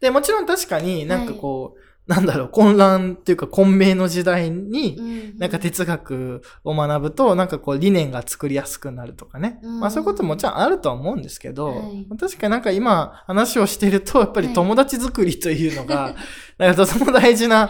[0.01, 9.59] で、もちろん確かになんかこう、なんだろう、混乱っていうか混迷の時代に、うんなんか哲学を学ぶと、なんかこう理念が作りやすくなるとかね。
[9.63, 16.15] うんまあそういうことももちろんあるとは思うんですけど、はい確かになんか今話をしてると、やっぱり友達作りというのが、
[16.57, 17.69] なんかとても大事な、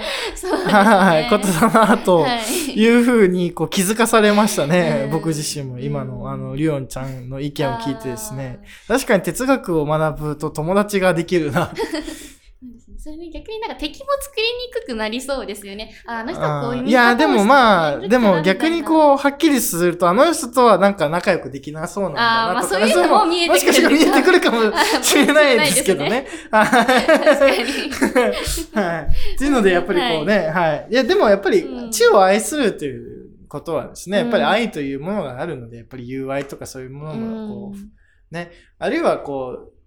[0.67, 2.27] はい、ことだなとは
[2.69, 5.01] いいうふうにこう気づかされましたね。
[5.05, 8.61] うん僕自身も今うんのあの、リオンちゃんの意見を聞いてですね。
[8.87, 11.73] 確かに哲学を学ぶと友達ができるな。
[13.01, 15.93] それで逆になんか敵も作りにくくなりそうですよね。
[16.05, 24.61] ああの人はこういう見いや、でもまあ、でも逆にみこう、はっきりすると、あの人とはなんか仲良くできなそうなんだなとか、あーまあそういうのも見えてくるもしかしたら見えてくるかも
[25.01, 26.27] しれないですけどね。
[26.51, 26.61] は
[29.09, 29.35] い。
[29.35, 30.87] っていうので、やっぱりこうね、はい。
[30.91, 37.91] いや、でもやっぱりう、ん知を愛するということはですね、やっぱりうん愛というものがあるので、やっぱり友愛とかそういうものもこう、うん
[38.77, 39.78] あるいはこう、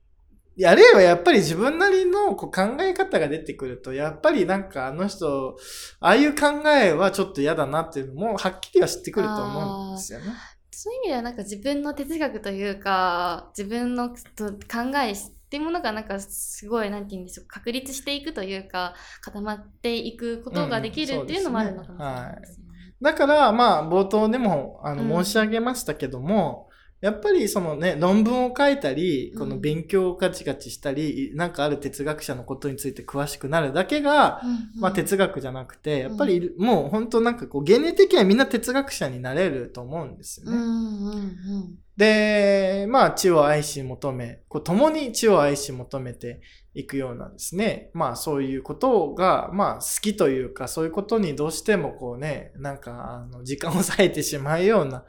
[0.66, 5.56] あるいはやっぱり自分なりのこう考え方が出てくると、やっぱりなんかあの人、
[6.00, 10.26] ああいう考えはちょっと嫌だなっていうのも、はっきりは知ってくると思うんですよね。
[10.70, 15.14] そういう意味ではなんか自分の哲学というか、自分のと考えっ
[15.52, 22.66] ていうものがなんかすごい、なんて言うんでしょう、確立していくというか、固まっていくことができるっていうのもあるのかもしれないですね。
[23.02, 26.70] だから、まあ、冒頭でも、あの、うん申し上げましたけども、
[27.03, 40.57] やっぱりそのね、論文を書いたり、この勉強をガチガチしたり、なんかある哲学者のことについて詳しくなるだけが、うんうんまあ哲学じゃなくて、やっぱりもう本当なんかこう、原理的にはみんな哲学者になれると思うんですよね。
[40.57, 41.78] うんうんうん。
[41.96, 46.40] で、まあ、知を愛し求め、こう共に知を愛し求めて
[46.74, 55.04] いくようなですね、まあ、そういうことが、まあ、好きというか、そういうことにどうしてもこうね、なんか、あの、時間を割いてしまうような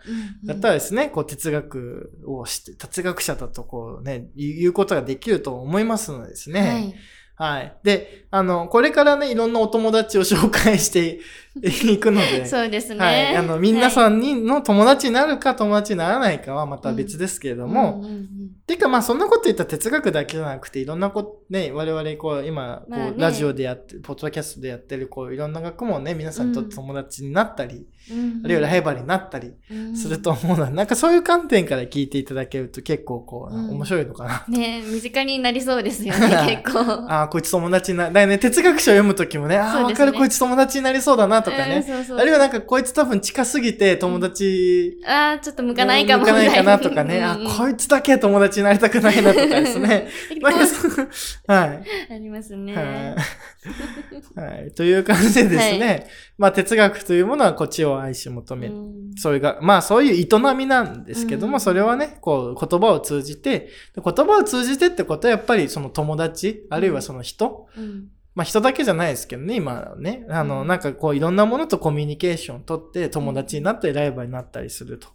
[0.45, 6.61] だったらですね、こう哲学をして、哲学者だとこうね、言うことができると思いますのでですね。
[6.61, 6.95] はい。
[7.36, 7.76] はい。
[7.84, 11.20] で、あの、これからね、いろんなお友達を紹介して
[11.62, 12.99] いくので、そうですね。
[12.99, 13.36] はい。
[13.38, 18.28] あの、皆さんにの友達になるか友達にならないかはまた別ですけれども、うんうんうん。
[18.66, 28.20] てかまあそんなこと言ったら哲学だけじゃなくていろんなことね我々こう今こう、ラジオでやってポッドキャストでやってるこういろんな学問ね皆さんにと友達になったり、うん。
[28.20, 29.95] うんあるいはライバルになったりうん。
[29.95, 33.70] すると思うので、なんかそういう観点から聞いていただけると結構こう、うん。
[33.72, 34.45] 面白いのかな。
[34.49, 36.80] ね身近になりそうですよね、結構。
[37.10, 39.95] ああ、こいつ友達にな、だからね、哲学書を読むときもね、ああ、わ、ね。
[39.95, 41.86] かる、こいつ友達になりそうだなとかうんね。
[42.18, 46.24] あるいはなんかこいつ多分近すぎて友達ああ、ちょっと向かないかも。
[46.24, 50.08] 向かないかなとかね、 あ、うんうんこいつだけ友達になりたくないなとかですね。
[51.48, 52.14] はい。
[52.14, 52.76] ありますね。
[52.76, 54.52] はい。
[54.56, 54.72] はい。
[54.72, 58.74] という感じでですね、まあ哲学というものはこっちを愛し求める。
[58.74, 70.68] うんそれが、まあそういう営みなんですけども、うんそれはね、こう言葉を通じて、で言葉を通じてってことはやっぱりその友達、あるいはその人、うんまあ人だけじゃないですけどね、今はね、あの、うん。
[70.68, 75.10] なんかこういろんなものとコミュニケーションを取って友達になったりライバルになったりすると。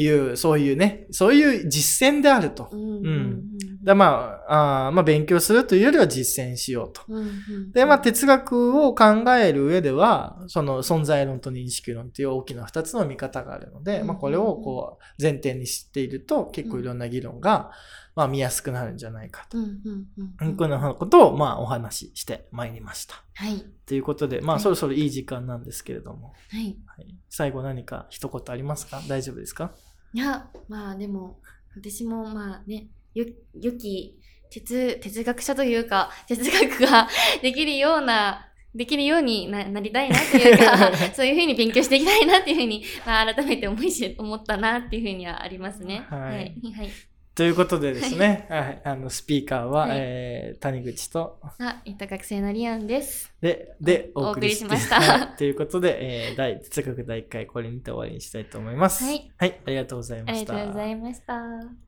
[0.00, 2.68] いう、そういうね、そういう実践であると。
[2.70, 7.02] うんうんでまあ、あーまあ勉強するというよりは実践しようと。
[7.08, 17.70] うんうんで、まあ、哲学を考える上では、その存在論と認識論という大きな二つの見方があるので、うんまあ、これをこう、前提に知っていると、結構いろんな議論が、
[18.18, 19.58] まあ、見やすくなるんじゃないかと。
[19.58, 23.14] うんうんうんうんこんなことを、まあ、お話ししてまいりました。
[23.34, 23.64] はい。
[23.86, 26.76] ということで、まあ、はいそろそろいい時間なんですけれども、はい。
[26.86, 29.00] はい、最後何か一言ありますか？
[29.08, 29.70] 大丈夫ですか？
[30.12, 31.38] いや、まあでも、
[31.76, 34.18] 私もまあね、よ、良き
[34.50, 37.06] 哲、哲学者というか、哲学が
[37.40, 46.04] できるような、できるようにななりたいなっていうか、 そういうふうに勉強していきたいなっていうふうに、まあ、改めて思いし、思ったなっていうふうにはありますね。
[46.10, 46.34] はいはい。
[46.34, 46.42] は
[46.84, 46.90] い。
[47.38, 53.32] ということでですね、はい、あの、スピーカーは、はいえー、谷口と、あ、いた学生のリアンです。
[53.40, 59.04] で、で、お送りしましたはいということで、えー、第、哲学第1回これにて終わりにしたいと思います。
[59.04, 59.30] はい。
[59.36, 60.52] はい、ありがとうございあました。
[60.52, 61.87] りがとうございました。